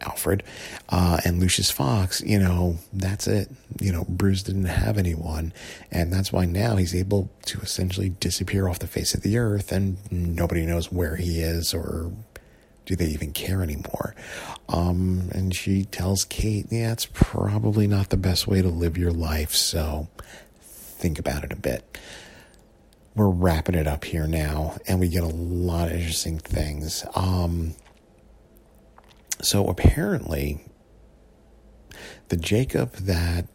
Alfred 0.02 0.44
uh, 0.90 1.20
and 1.26 1.40
Lucius 1.40 1.72
Fox, 1.72 2.22
you 2.22 2.40
know, 2.40 2.78
that's 2.92 3.28
it. 3.28 3.50
You 3.80 3.92
know, 3.92 4.06
Bruce 4.08 4.44
didn't 4.44 4.66
have 4.66 4.98
anyone. 4.98 5.54
And 5.92 6.12
that's 6.12 6.32
why 6.32 6.46
now 6.46 6.76
he's 6.76 6.96
able 6.96 7.30
to 7.46 7.60
essentially 7.62 8.10
disappear 8.10 8.68
off 8.68 8.80
the 8.80 8.88
face 8.88 9.14
of 9.14 9.22
the 9.22 9.38
earth 9.38 9.72
and 9.72 9.98
nobody 10.12 10.66
knows 10.66 10.92
where 10.92 11.16
he 11.16 11.42
is 11.42 11.74
or 11.74 12.12
do 12.86 12.96
they 12.96 13.06
even 13.06 13.32
care 13.32 13.62
anymore. 13.62 14.16
Um, 14.70 15.30
and 15.34 15.56
she 15.56 15.86
tells 15.86 16.26
Kate, 16.26 16.66
yeah, 16.70 16.92
it's 16.92 17.08
probably 17.14 17.88
not 17.88 18.10
the 18.10 18.18
best 18.18 18.48
way 18.48 18.62
to 18.62 18.70
live 18.70 18.98
your 18.98 19.12
life. 19.12 19.52
So 19.52 20.08
think 20.62 21.20
about 21.20 21.44
it 21.44 21.54
a 21.54 21.58
bit. 21.58 21.98
We're 23.16 23.30
wrapping 23.30 23.76
it 23.76 23.88
up 23.88 24.06
here 24.06 24.26
now, 24.26 24.78
and 24.88 25.00
we 25.00 25.08
get 25.08 25.24
a 25.24 25.28
lot 25.28 25.90
of 25.90 25.94
interesting 25.94 26.40
things. 26.40 27.06
Um, 27.16 27.76
so 29.44 29.68
apparently, 29.68 30.60
the 32.30 32.38
Jacob 32.38 32.94
that 32.94 33.48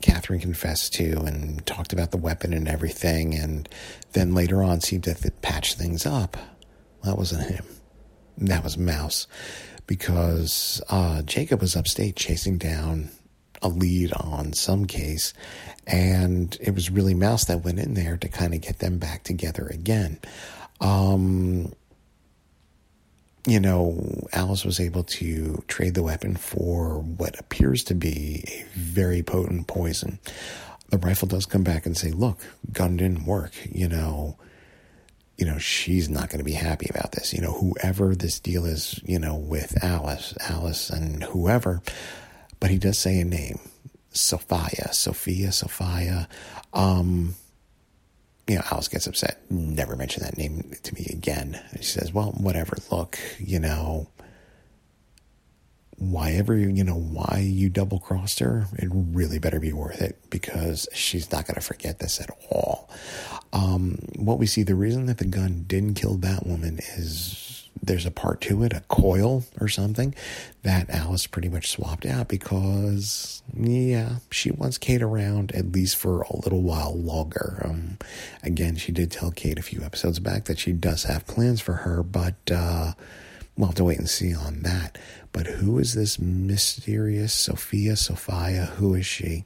Catherine 0.00 0.40
confessed 0.40 0.94
to 0.94 1.20
and 1.20 1.64
talked 1.66 1.92
about 1.92 2.10
the 2.10 2.16
weapon 2.16 2.52
and 2.52 2.68
everything, 2.68 3.34
and 3.34 3.68
then 4.12 4.34
later 4.34 4.62
on 4.62 4.80
seemed 4.80 5.04
to 5.04 5.32
patch 5.42 5.74
things 5.74 6.06
up, 6.06 6.36
that 7.04 7.16
wasn't 7.16 7.48
him. 7.48 7.64
That 8.38 8.64
was 8.64 8.76
Mouse. 8.76 9.26
Because 9.86 10.82
uh, 10.90 11.22
Jacob 11.22 11.62
was 11.62 11.74
upstate 11.74 12.14
chasing 12.14 12.58
down 12.58 13.08
a 13.62 13.68
lead 13.68 14.12
on 14.12 14.52
some 14.52 14.84
case, 14.86 15.32
and 15.86 16.56
it 16.60 16.74
was 16.74 16.90
really 16.90 17.14
Mouse 17.14 17.46
that 17.46 17.64
went 17.64 17.78
in 17.78 17.94
there 17.94 18.16
to 18.18 18.28
kind 18.28 18.54
of 18.54 18.60
get 18.60 18.80
them 18.80 18.98
back 18.98 19.24
together 19.24 19.66
again. 19.66 20.20
Um, 20.80 21.72
you 23.46 23.60
know, 23.60 24.26
Alice 24.32 24.64
was 24.64 24.80
able 24.80 25.04
to 25.04 25.62
trade 25.68 25.94
the 25.94 26.02
weapon 26.02 26.36
for 26.36 27.00
what 27.00 27.38
appears 27.38 27.84
to 27.84 27.94
be 27.94 28.44
a 28.46 28.78
very 28.78 29.22
potent 29.22 29.66
poison. 29.66 30.18
The 30.90 30.98
rifle 30.98 31.28
does 31.28 31.46
come 31.46 31.62
back 31.62 31.86
and 31.86 31.96
say, 31.96 32.10
look, 32.10 32.40
gun 32.72 32.96
didn't 32.96 33.26
work. 33.26 33.52
You 33.70 33.88
know, 33.88 34.36
you 35.36 35.46
know, 35.46 35.58
she's 35.58 36.08
not 36.08 36.30
going 36.30 36.38
to 36.38 36.44
be 36.44 36.52
happy 36.52 36.88
about 36.90 37.12
this. 37.12 37.32
You 37.32 37.40
know, 37.40 37.52
whoever 37.52 38.14
this 38.14 38.40
deal 38.40 38.64
is, 38.64 39.00
you 39.04 39.18
know, 39.18 39.36
with 39.36 39.82
Alice, 39.84 40.34
Alice 40.40 40.90
and 40.90 41.22
whoever, 41.22 41.80
but 42.60 42.70
he 42.70 42.78
does 42.78 42.98
say 42.98 43.20
a 43.20 43.24
name, 43.24 43.60
Sophia, 44.10 44.92
Sophia, 44.92 45.52
Sophia. 45.52 46.28
Um, 46.72 47.34
you 48.48 48.56
know, 48.56 48.62
Alice 48.70 48.88
gets 48.88 49.06
upset. 49.06 49.38
Never 49.50 49.94
mention 49.94 50.22
that 50.22 50.38
name 50.38 50.72
to 50.82 50.94
me 50.94 51.06
again. 51.12 51.60
And 51.70 51.84
she 51.84 51.90
says, 51.90 52.12
well, 52.12 52.32
whatever. 52.32 52.76
Look, 52.90 53.18
you 53.38 53.60
know, 53.60 54.08
why 55.98 56.32
ever, 56.32 56.56
you 56.56 56.84
know, 56.84 56.94
why 56.94 57.44
you 57.44 57.68
double 57.68 57.98
crossed 57.98 58.38
her, 58.38 58.66
it 58.74 58.88
really 58.90 59.38
better 59.38 59.60
be 59.60 59.72
worth 59.72 60.00
it 60.00 60.18
because 60.30 60.88
she's 60.92 61.30
not 61.30 61.46
going 61.46 61.56
to 61.56 61.60
forget 61.60 61.98
this 61.98 62.20
at 62.20 62.30
all. 62.50 62.88
Um, 63.52 63.98
what 64.16 64.38
we 64.38 64.46
see, 64.46 64.62
the 64.62 64.74
reason 64.74 65.06
that 65.06 65.18
the 65.18 65.24
gun 65.24 65.64
didn't 65.66 65.94
kill 65.94 66.16
Batwoman 66.16 66.78
is 66.96 67.67
there's 67.82 68.06
a 68.06 68.10
part 68.10 68.40
to 68.42 68.62
it, 68.62 68.72
a 68.72 68.80
coil 68.88 69.44
or 69.60 69.68
something 69.68 70.14
that 70.62 70.90
Alice 70.90 71.26
pretty 71.26 71.48
much 71.48 71.70
swapped 71.70 72.04
out 72.04 72.28
because, 72.28 73.42
yeah, 73.56 74.16
she 74.30 74.50
wants 74.50 74.78
Kate 74.78 75.02
around 75.02 75.52
at 75.52 75.72
least 75.72 75.96
for 75.96 76.22
a 76.22 76.36
little 76.36 76.62
while 76.62 76.94
longer. 76.94 77.62
Um, 77.64 77.98
again, 78.42 78.76
she 78.76 78.92
did 78.92 79.10
tell 79.10 79.30
Kate 79.30 79.58
a 79.58 79.62
few 79.62 79.82
episodes 79.82 80.18
back 80.18 80.44
that 80.44 80.58
she 80.58 80.72
does 80.72 81.04
have 81.04 81.26
plans 81.26 81.60
for 81.60 81.74
her, 81.74 82.02
but 82.02 82.36
uh, 82.50 82.92
we'll 83.56 83.68
have 83.68 83.76
to 83.76 83.84
wait 83.84 83.98
and 83.98 84.08
see 84.08 84.34
on 84.34 84.62
that. 84.62 84.98
But 85.32 85.46
who 85.46 85.78
is 85.78 85.94
this 85.94 86.18
mysterious 86.18 87.32
Sophia 87.32 87.96
Sophia? 87.96 88.66
Who 88.76 88.94
is 88.94 89.06
she? 89.06 89.44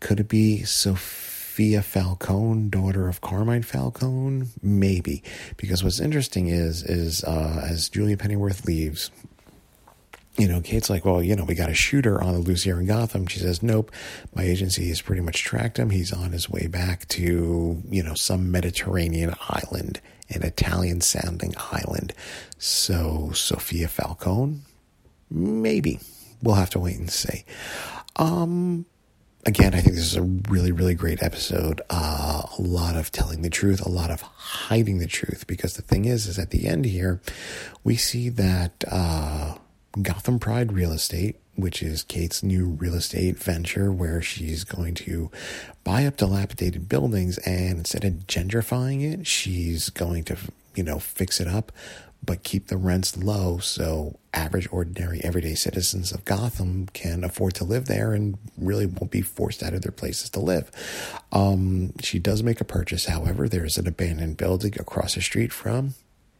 Could 0.00 0.20
it 0.20 0.28
be 0.28 0.62
Sophia? 0.62 1.33
Sophia 1.54 1.82
Falcone, 1.82 2.68
daughter 2.68 3.08
of 3.08 3.20
Carmine 3.20 3.62
Falcone? 3.62 4.46
Maybe. 4.60 5.22
Because 5.56 5.84
what's 5.84 6.00
interesting 6.00 6.48
is, 6.48 6.82
is 6.82 7.22
uh, 7.22 7.64
as 7.70 7.88
Julia 7.88 8.16
Pennyworth 8.16 8.64
leaves, 8.64 9.12
you 10.36 10.48
know, 10.48 10.60
Kate's 10.60 10.90
like, 10.90 11.04
well, 11.04 11.22
you 11.22 11.36
know, 11.36 11.44
we 11.44 11.54
got 11.54 11.70
a 11.70 11.74
shooter 11.74 12.20
on 12.20 12.32
the 12.32 12.40
loose 12.40 12.64
here 12.64 12.80
in 12.80 12.86
Gotham. 12.86 13.28
She 13.28 13.38
says, 13.38 13.62
nope, 13.62 13.92
my 14.34 14.42
agency 14.42 14.88
has 14.88 15.00
pretty 15.00 15.22
much 15.22 15.44
tracked 15.44 15.78
him. 15.78 15.90
He's 15.90 16.12
on 16.12 16.32
his 16.32 16.50
way 16.50 16.66
back 16.66 17.06
to, 17.10 17.80
you 17.88 18.02
know, 18.02 18.14
some 18.14 18.50
Mediterranean 18.50 19.36
island, 19.48 20.00
an 20.30 20.42
Italian 20.42 21.02
sounding 21.02 21.54
island. 21.70 22.14
So, 22.58 23.30
Sophia 23.32 23.86
Falcone? 23.86 24.62
Maybe. 25.30 26.00
We'll 26.42 26.56
have 26.56 26.70
to 26.70 26.80
wait 26.80 26.98
and 26.98 27.12
see. 27.12 27.44
Um, 28.16 28.86
again, 29.46 29.74
I 29.74 29.80
think 29.80 29.94
this 29.94 30.04
is 30.04 30.16
a 30.16 30.22
really, 30.22 30.72
really 30.72 30.94
great 30.94 31.22
episode. 31.22 31.80
Uh, 31.90 32.42
a 32.58 32.62
lot 32.62 32.96
of 32.96 33.12
telling 33.12 33.42
the 33.42 33.50
truth, 33.50 33.84
a 33.84 33.88
lot 33.88 34.10
of 34.10 34.22
hiding 34.22 34.98
the 34.98 35.06
truth, 35.06 35.46
because 35.46 35.74
the 35.74 35.82
thing 35.82 36.04
is, 36.04 36.26
is 36.26 36.38
at 36.38 36.50
the 36.50 36.66
end 36.66 36.84
here, 36.84 37.20
we 37.82 37.96
see 37.96 38.28
that 38.30 38.84
uh, 38.90 39.56
Gotham 40.00 40.38
Pride 40.38 40.72
Real 40.72 40.92
Estate, 40.92 41.36
which 41.56 41.82
is 41.82 42.02
Kate's 42.02 42.42
new 42.42 42.66
real 42.66 42.94
estate 42.94 43.38
venture, 43.38 43.92
where 43.92 44.20
she's 44.20 44.64
going 44.64 44.94
to 44.94 45.30
buy 45.84 46.06
up 46.06 46.16
dilapidated 46.16 46.88
buildings, 46.88 47.38
and 47.38 47.78
instead 47.78 48.04
of 48.04 48.26
gentrifying 48.26 49.02
it, 49.02 49.26
she's 49.26 49.90
going 49.90 50.24
to, 50.24 50.36
you 50.74 50.82
know, 50.82 50.98
fix 50.98 51.40
it 51.40 51.46
up 51.46 51.70
but 52.24 52.42
keep 52.42 52.68
the 52.68 52.76
rents 52.76 53.16
low 53.16 53.58
so 53.58 54.18
average, 54.32 54.68
ordinary, 54.72 55.20
everyday 55.22 55.54
citizens 55.54 56.12
of 56.12 56.24
Gotham 56.24 56.86
can 56.92 57.24
afford 57.24 57.54
to 57.54 57.64
live 57.64 57.86
there 57.86 58.12
and 58.12 58.36
really 58.58 58.86
won't 58.86 59.10
be 59.10 59.22
forced 59.22 59.62
out 59.62 59.74
of 59.74 59.82
their 59.82 59.92
places 59.92 60.30
to 60.30 60.40
live. 60.40 60.70
Um, 61.32 61.92
she 62.00 62.18
does 62.18 62.42
make 62.42 62.60
a 62.60 62.64
purchase, 62.64 63.06
however. 63.06 63.48
There's 63.48 63.78
an 63.78 63.86
abandoned 63.86 64.36
building 64.36 64.74
across 64.78 65.14
the 65.14 65.22
street 65.22 65.52
from 65.52 65.94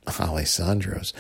Alessandro's. 0.07 1.12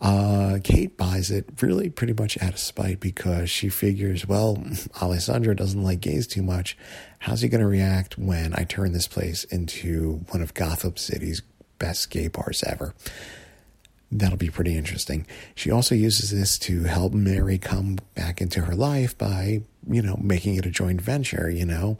Uh, 0.00 0.58
Kate 0.62 0.96
buys 0.96 1.30
it 1.30 1.46
really 1.60 1.90
pretty 1.90 2.12
much 2.12 2.40
out 2.42 2.54
of 2.54 2.58
spite 2.58 3.00
because 3.00 3.50
she 3.50 3.68
figures, 3.68 4.26
well, 4.26 4.62
Alessandro 5.00 5.54
doesn't 5.54 5.82
like 5.82 6.00
gays 6.00 6.26
too 6.26 6.42
much. 6.42 6.76
How's 7.18 7.40
he 7.42 7.48
going 7.48 7.60
to 7.60 7.66
react 7.66 8.18
when 8.18 8.54
I 8.54 8.64
turn 8.64 8.92
this 8.92 9.08
place 9.08 9.44
into 9.44 10.24
one 10.30 10.42
of 10.42 10.54
Gotham 10.54 10.96
City's 10.96 11.42
best 11.78 12.10
gay 12.10 12.28
bars 12.28 12.64
ever? 12.66 12.94
That'll 14.12 14.36
be 14.36 14.50
pretty 14.50 14.76
interesting. 14.76 15.26
She 15.54 15.70
also 15.70 15.94
uses 15.94 16.30
this 16.30 16.58
to 16.60 16.84
help 16.84 17.12
Mary 17.12 17.58
come 17.58 17.98
back 18.14 18.40
into 18.40 18.60
her 18.62 18.74
life 18.74 19.16
by, 19.16 19.62
you 19.88 20.02
know, 20.02 20.18
making 20.22 20.56
it 20.56 20.66
a 20.66 20.70
joint 20.70 21.00
venture, 21.00 21.50
you 21.50 21.64
know. 21.64 21.98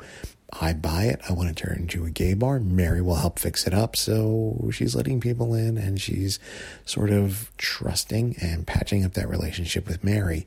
I 0.61 0.75
buy 0.75 1.05
it. 1.05 1.21
I 1.29 1.33
want 1.33 1.49
to 1.49 1.55
turn 1.55 1.77
it 1.77 1.81
into 1.81 2.05
a 2.05 2.11
gay 2.11 2.35
bar. 2.35 2.61
Mary 2.61 3.01
will 3.01 3.15
help 3.15 3.39
fix 3.39 3.67
it 3.67 3.73
up. 3.73 3.97
So 3.97 4.69
she's 4.71 4.95
letting 4.95 5.19
people 5.19 5.55
in 5.55 5.79
and 5.79 5.99
she's 5.99 6.39
sort 6.85 7.11
of 7.11 7.51
trusting 7.57 8.37
and 8.43 8.67
patching 8.67 9.03
up 9.03 9.15
that 9.15 9.29
relationship 9.29 9.89
with 9.89 10.05
Mary. 10.05 10.47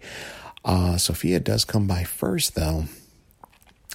Uh, 0.64 0.98
Sophia 0.98 1.40
does 1.40 1.66
come 1.66 1.88
by 1.88 2.04
first, 2.04 2.54
though 2.54 2.86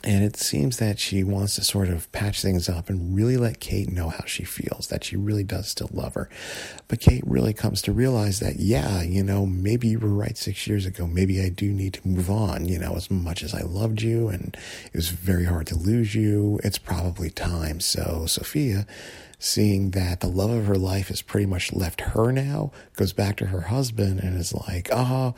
and 0.02 0.24
it 0.24 0.36
seems 0.36 0.78
that 0.78 0.98
she 0.98 1.22
wants 1.22 1.56
to 1.56 1.64
sort 1.64 1.88
of 1.88 2.10
patch 2.10 2.40
things 2.40 2.70
up 2.70 2.88
and 2.88 3.14
really 3.14 3.36
let 3.36 3.60
Kate 3.60 3.90
know 3.90 4.08
how 4.08 4.24
she 4.24 4.44
feels, 4.44 4.88
that 4.88 5.04
she 5.04 5.16
really 5.16 5.44
does 5.44 5.68
still 5.68 5.90
love 5.92 6.14
her. 6.14 6.30
But 6.88 7.00
Kate 7.00 7.22
really 7.26 7.52
comes 7.52 7.82
to 7.82 7.92
realize 7.92 8.40
that, 8.40 8.56
yeah, 8.56 9.02
you 9.02 9.22
know, 9.22 9.44
maybe 9.44 9.88
you 9.88 9.98
were 9.98 10.08
right 10.08 10.38
six 10.38 10.66
years 10.66 10.86
ago. 10.86 11.06
Maybe 11.06 11.42
I 11.42 11.50
do 11.50 11.70
need 11.70 11.94
to 11.94 12.08
move 12.08 12.30
on. 12.30 12.66
You 12.66 12.78
know, 12.78 12.94
as 12.94 13.10
much 13.10 13.42
as 13.42 13.54
I 13.54 13.60
loved 13.60 14.00
you 14.00 14.28
and 14.28 14.56
it 14.86 14.96
was 14.96 15.10
very 15.10 15.44
hard 15.44 15.66
to 15.66 15.76
lose 15.76 16.14
you, 16.14 16.58
it's 16.64 16.78
probably 16.78 17.28
time. 17.28 17.80
So 17.80 18.24
Sophia, 18.26 18.86
seeing 19.38 19.90
that 19.90 20.20
the 20.20 20.28
love 20.28 20.50
of 20.50 20.66
her 20.66 20.76
life 20.76 21.08
has 21.08 21.20
pretty 21.20 21.46
much 21.46 21.74
left 21.74 22.00
her 22.00 22.32
now, 22.32 22.72
goes 22.96 23.12
back 23.12 23.36
to 23.36 23.46
her 23.46 23.62
husband 23.62 24.20
and 24.20 24.38
is 24.38 24.54
like, 24.54 24.88
oh, 24.90 25.34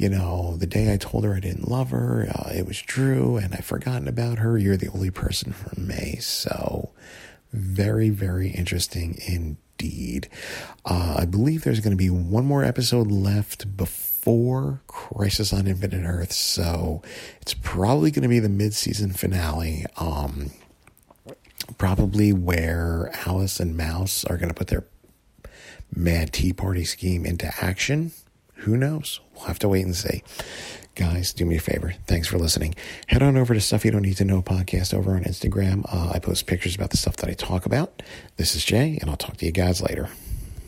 you 0.00 0.08
know, 0.08 0.56
the 0.56 0.66
day 0.66 0.90
I 0.90 0.96
told 0.96 1.24
her 1.24 1.34
I 1.34 1.40
didn't 1.40 1.68
love 1.68 1.90
her, 1.90 2.26
uh, 2.34 2.48
it 2.54 2.66
was 2.66 2.80
true, 2.80 3.36
and 3.36 3.52
I've 3.52 3.66
forgotten 3.66 4.08
about 4.08 4.38
her. 4.38 4.56
You're 4.56 4.78
the 4.78 4.88
only 4.88 5.10
person 5.10 5.52
for 5.52 5.78
me. 5.78 6.16
So, 6.20 6.88
very, 7.52 8.08
very 8.08 8.48
interesting 8.48 9.18
indeed. 9.26 10.30
Uh, 10.86 11.16
I 11.18 11.26
believe 11.26 11.64
there's 11.64 11.80
going 11.80 11.90
to 11.90 11.98
be 11.98 12.08
one 12.08 12.46
more 12.46 12.64
episode 12.64 13.12
left 13.12 13.76
before 13.76 14.80
Crisis 14.86 15.52
on 15.52 15.66
Infinite 15.66 16.06
Earth, 16.06 16.32
so 16.32 17.02
it's 17.42 17.52
probably 17.52 18.10
going 18.10 18.22
to 18.22 18.28
be 18.28 18.38
the 18.38 18.48
mid-season 18.48 19.12
finale. 19.12 19.84
Um, 19.98 20.50
probably 21.76 22.32
where 22.32 23.12
Alice 23.26 23.60
and 23.60 23.76
Mouse 23.76 24.24
are 24.24 24.38
going 24.38 24.48
to 24.48 24.54
put 24.54 24.68
their 24.68 24.86
mad 25.94 26.32
tea 26.32 26.54
party 26.54 26.86
scheme 26.86 27.26
into 27.26 27.52
action. 27.62 28.12
Who 28.60 28.76
knows? 28.76 29.20
We'll 29.34 29.44
have 29.44 29.58
to 29.60 29.68
wait 29.68 29.84
and 29.84 29.96
see. 29.96 30.22
Guys, 30.94 31.32
do 31.32 31.46
me 31.46 31.56
a 31.56 31.60
favor. 31.60 31.94
Thanks 32.06 32.28
for 32.28 32.38
listening. 32.38 32.74
Head 33.06 33.22
on 33.22 33.36
over 33.36 33.54
to 33.54 33.60
Stuff 33.60 33.84
You 33.84 33.90
Don't 33.90 34.02
Need 34.02 34.16
to 34.18 34.24
Know 34.24 34.42
podcast 34.42 34.92
over 34.92 35.14
on 35.14 35.24
Instagram. 35.24 35.84
Uh, 35.90 36.10
I 36.14 36.18
post 36.18 36.46
pictures 36.46 36.74
about 36.74 36.90
the 36.90 36.96
stuff 36.98 37.16
that 37.16 37.30
I 37.30 37.32
talk 37.34 37.64
about. 37.64 38.02
This 38.36 38.54
is 38.54 38.64
Jay, 38.64 38.98
and 39.00 39.08
I'll 39.08 39.16
talk 39.16 39.36
to 39.38 39.46
you 39.46 39.52
guys 39.52 39.80
later. 39.80 40.10